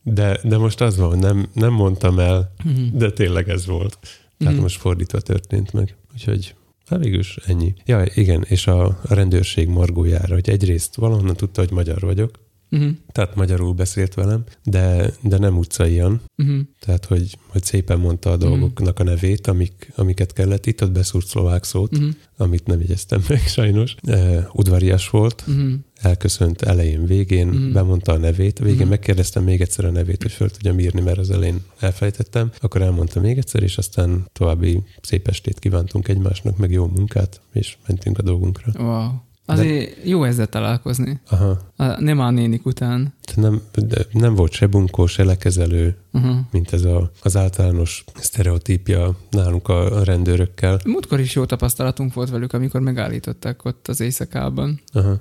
[0.02, 2.86] De, de most az van, nem, nem mondtam el, mm.
[2.92, 3.98] de tényleg ez volt.
[4.38, 4.60] Tehát mm.
[4.60, 5.96] most fordítva történt meg.
[6.12, 6.54] Úgyhogy
[6.88, 7.74] Hát végülis ennyi.
[7.84, 12.38] Ja, igen, és a rendőrség margójára, hogy egyrészt valahonnan tudta, hogy magyar vagyok,
[12.70, 12.90] Uh-huh.
[13.12, 16.20] Tehát magyarul beszélt velem, de, de nem utcaian.
[16.36, 16.58] Uh-huh.
[16.80, 20.66] Tehát, hogy, hogy szépen mondta a dolgoknak a nevét, amik, amiket kellett.
[20.66, 22.10] Itt ott beszúrt szlovák szót, uh-huh.
[22.36, 23.94] amit nem jegyeztem meg sajnos.
[24.06, 25.72] Uh, udvarias volt, uh-huh.
[25.94, 27.72] elköszönt elején, végén, uh-huh.
[27.72, 28.58] bemondta a nevét.
[28.58, 28.90] Végén uh-huh.
[28.90, 32.50] megkérdeztem még egyszer a nevét, hogy föl tudjam írni, mert az elején elfelejtettem.
[32.60, 37.76] Akkor elmondta még egyszer, és aztán további szép estét kívántunk egymásnak, meg jó munkát, és
[37.86, 38.72] mentünk a dolgunkra.
[38.78, 39.26] Wow.
[39.50, 40.08] Azért de...
[40.08, 41.20] jó ezzel találkozni.
[41.28, 41.58] Aha.
[41.76, 43.14] A, nem a nénik után.
[43.34, 46.36] De nem, de nem volt se bunkó, se lekezelő, uh-huh.
[46.50, 50.80] mint ez a, az általános sztereotípia nálunk a rendőrökkel.
[50.84, 54.80] Múltkor is jó tapasztalatunk volt velük, amikor megállították ott az éjszakában.
[54.92, 55.20] Aha.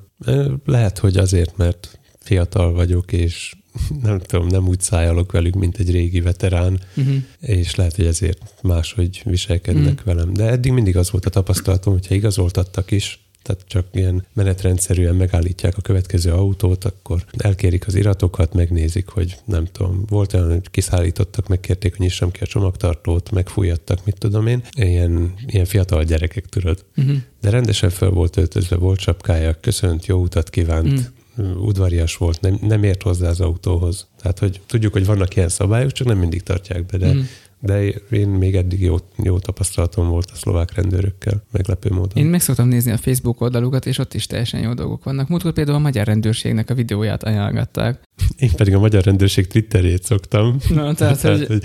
[0.65, 3.55] Lehet, hogy azért, mert fiatal vagyok, és
[4.03, 7.15] nem tudom, nem úgy szájálok velük, mint egy régi veterán, uh-huh.
[7.39, 10.05] és lehet, hogy ezért máshogy viselkednek uh-huh.
[10.05, 10.33] velem.
[10.33, 15.77] De eddig mindig az volt a tapasztalatom, hogyha igazoltattak is, tehát csak ilyen menetrendszerűen megállítják
[15.77, 21.47] a következő autót, akkor elkérik az iratokat, megnézik, hogy nem tudom, volt olyan, hogy kiszállítottak,
[21.47, 24.63] megkérték, hogy nyissam ki a csomagtartót, megfújattak, mit tudom én.
[24.71, 26.85] Ilyen, ilyen fiatal gyerekek, tudod.
[26.97, 27.15] Uh-huh.
[27.41, 31.65] De rendesen fel volt öltözve, volt csapkája, köszönt, jó utat kívánt, uh-huh.
[31.65, 34.07] udvarias volt, nem, nem ért hozzá az autóhoz.
[34.21, 37.25] Tehát, hogy tudjuk, hogy vannak ilyen szabályok, csak nem mindig tartják be, de uh-huh
[37.59, 42.23] de én még eddig jó, jó tapasztalatom volt a szlovák rendőrökkel, meglepő módon.
[42.23, 45.27] Én meg szoktam nézni a Facebook oldalukat, és ott is teljesen jó dolgok vannak.
[45.27, 48.01] Múltkor például a magyar rendőrségnek a videóját ajánlgatták.
[48.37, 50.57] Én pedig a magyar rendőrség Twitterét szoktam.
[50.69, 51.47] Na, tehát, tehát hogy...
[51.47, 51.63] hogy...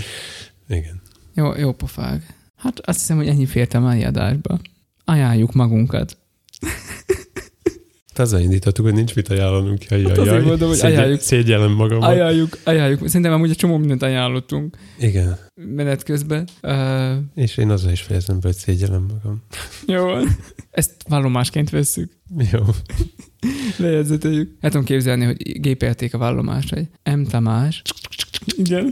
[0.68, 1.02] Igen.
[1.34, 2.36] Jó, jó pofág.
[2.56, 4.60] Hát azt hiszem, hogy ennyi fértem a adásba.
[5.04, 6.16] Ajánljuk magunkat.
[8.18, 9.84] Azzal indítottuk, hogy nincs mit ajánlanunk.
[9.84, 11.20] Jaj, hát jaj, mondom, hogy Szégye, ajánljuk.
[11.20, 12.02] Szégyellem magam.
[12.02, 13.06] Ajánljuk, ajánljuk.
[13.06, 14.76] Szerintem amúgy egy csomó mindent ajánlottunk.
[14.98, 15.38] Igen.
[15.54, 16.48] Menet közben.
[16.62, 19.42] Uh, és én azzal is fejezem be, hogy szégyellem magam.
[19.86, 20.08] Jó.
[20.70, 22.12] Ezt vallomásként vesszük.
[22.52, 22.60] Jó.
[23.76, 24.56] Lejegyzeteljük.
[24.60, 26.86] El tudom képzelni, hogy gépelték a vallomást, hogy
[27.16, 27.22] M.
[27.22, 27.82] Tamás.
[28.56, 28.88] Igen.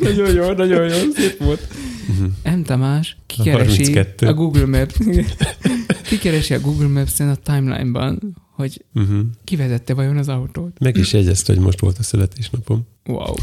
[0.00, 1.66] Nagyon jó, nagyon jó, szép volt.
[2.08, 2.56] Uh-huh.
[2.58, 2.62] M.
[2.62, 4.94] Tamás kikeresi a, a Google Maps.
[6.08, 9.20] kikeresi a Google Maps-en a timeline-ban, hogy uh-huh.
[9.44, 10.78] kivezette vajon az autót.
[10.78, 12.86] Meg is jegyezte, hogy most volt a születésnapom.
[13.06, 13.34] Wow.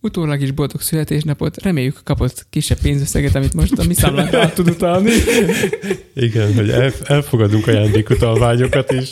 [0.00, 1.62] Utólag is boldog születésnapot.
[1.62, 5.10] Reméljük kapott kisebb pénzösszeget, amit most a mi számlánkra át tud utalni.
[6.14, 6.70] Igen, hogy
[7.04, 9.08] elfogadunk ajándékutalványokat is.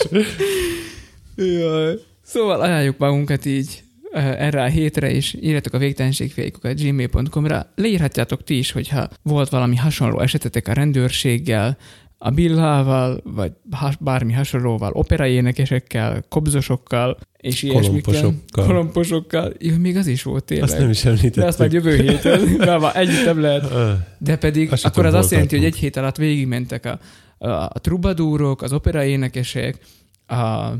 [1.36, 1.98] Jaj.
[2.22, 3.82] Szóval ajánljuk magunkat így
[4.14, 7.72] erre a hétre, és írjatok a végtelenségfélykukat gmail.com-ra.
[7.74, 11.76] Leírhatjátok ti is, hogyha volt valami hasonló esetetek a rendőrséggel,
[12.24, 13.52] a billával, vagy
[14.00, 18.32] bármi hasonlóval, operaénekesekkel, kobzosokkal, és ilyesmikkel.
[18.52, 19.52] Kolomposokkal.
[19.58, 20.68] Jó, még az is volt tényleg.
[20.68, 21.42] Azt nem is említettük.
[21.42, 23.72] De azt már jövő héten, mert már együtt nem lehet.
[24.18, 26.98] De pedig azt akkor az azt jelenti, hogy egy hét alatt végigmentek a,
[27.38, 29.78] a, a trubadúrok, az operaénekesek,
[30.26, 30.70] a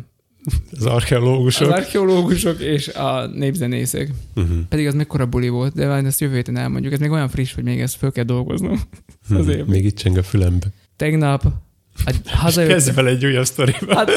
[0.76, 1.68] az archeológusok.
[1.68, 4.10] Az archeológusok és a népzenészek.
[4.36, 4.58] Uh-huh.
[4.68, 6.92] Pedig az mekkora buli volt, de ezt jövő héten elmondjuk.
[6.92, 8.80] Ez még olyan friss, hogy még ezt föl kell dolgoznom.
[9.22, 9.38] Uh-huh.
[9.38, 9.66] Azért.
[9.66, 10.66] Még itt cseng a fülembe.
[10.96, 11.42] Tegnap
[12.26, 12.70] hazajött...
[12.70, 13.94] Kezdj bele egy újabb sztoriba.
[13.94, 14.10] Hát,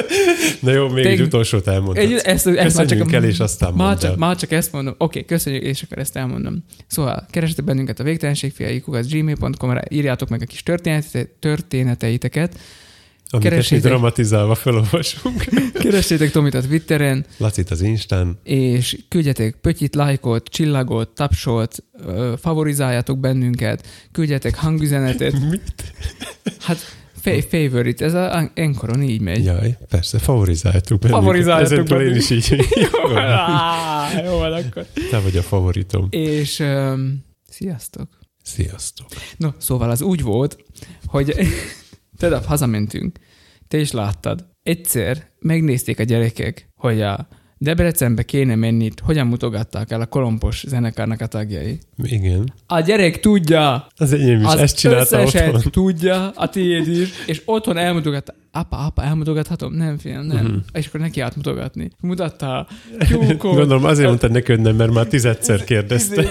[0.62, 1.12] Na jó, még teg...
[1.12, 1.98] egy utolsót elmondod.
[1.98, 4.94] Egy, ezt, ezt már csak, el, és aztán már csak, már csak ezt mondom.
[4.98, 6.64] Oké, okay, köszönjük, és akkor ezt elmondom.
[6.88, 10.64] Szóval keresetek bennünket a végtelenségfiaikukat gmail.com-ra, írjátok meg a kis
[11.40, 12.60] történeteiteket,
[13.30, 15.46] Amiket keresétek, dramatizálva felolvasunk.
[15.84, 17.26] keressétek Tomit a Twitteren.
[17.38, 18.40] Lacit az Instán.
[18.44, 21.84] És küldjetek pötyit, lájkot, csillagot, tapsot,
[22.38, 25.40] favorizáljátok bennünket, küldjetek hangüzenetet.
[25.50, 25.94] Mit?
[26.60, 26.78] Hát
[27.50, 29.44] favorite, ez a enkoron így megy.
[29.44, 31.24] Jaj, persze, favorizáltuk bennünket.
[31.24, 32.14] Favorizáltuk bennünket.
[32.14, 32.66] én is így.
[32.92, 34.86] jó, á, jó van akkor.
[35.10, 36.08] Te vagy a favoritom.
[36.10, 38.10] És um, sziasztok.
[38.44, 39.08] Sziasztok.
[39.38, 40.58] No, szóval az úgy volt,
[41.06, 41.36] hogy
[42.18, 43.18] Tudod, hazamentünk.
[43.68, 44.48] Te is láttad.
[44.64, 47.28] Egyszer megnézték a gyerekek, hogy a
[47.60, 51.80] Debrecenbe kéne menni, hogyan mutogatták el a kolompos zenekarnak a tagjai.
[52.04, 52.54] Igen.
[52.68, 53.88] A gyerek tudja.
[53.96, 55.62] Az enyém is az ezt csinálta otthon.
[55.72, 58.34] tudja, a tiéd is, és otthon elmutogatta.
[58.52, 59.74] Apa, apa, elmutogathatom?
[59.74, 60.46] Nem, fiam, nem.
[60.46, 60.62] Uh-huh.
[60.74, 61.90] És akkor neki átmutogatni.
[62.02, 62.68] Mutatta a.
[63.38, 66.30] Gondolom azért mondta neki, hogy nem, mert már tizedszer kérdezte.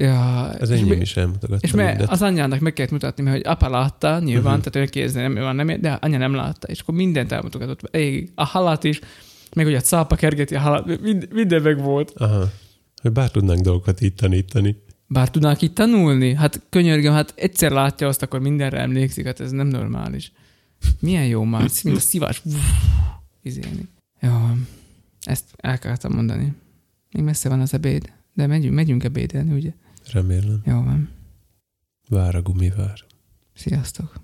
[0.00, 1.66] Ja, az enyém is elmutogatta.
[1.66, 4.72] És mert az anyjának meg kellett mutatni, hogy apa látta, nyilván, uh-huh.
[4.72, 7.96] tehát ő kérdezni nem van, nem, de anya nem látta, és akkor mindent elmutogatott.
[8.34, 9.00] A halat is,
[9.54, 12.10] meg hogy a cápa kergeti a halat, mind, minden meg volt.
[12.16, 12.50] Aha.
[13.02, 14.76] Hogy bár tudnánk dolgokat itt tanítani.
[15.06, 16.34] Bár tudnánk itt tanulni?
[16.34, 20.32] Hát könyörgöm, hát egyszer látja azt, akkor mindenre emlékszik, hát ez nem normális.
[21.00, 22.42] Milyen jó már, mint a szívás.
[23.42, 23.88] Izélni.
[24.20, 24.30] Jó,
[25.20, 26.52] ezt el akartam mondani.
[27.12, 29.72] Még messze van az ebéd, de megyünk, megyünk ebédelni, ugye?
[30.12, 30.62] Remélem.
[30.64, 31.10] Jó van.
[32.08, 33.04] Vár a gumivár.
[33.54, 34.20] Sziasztok.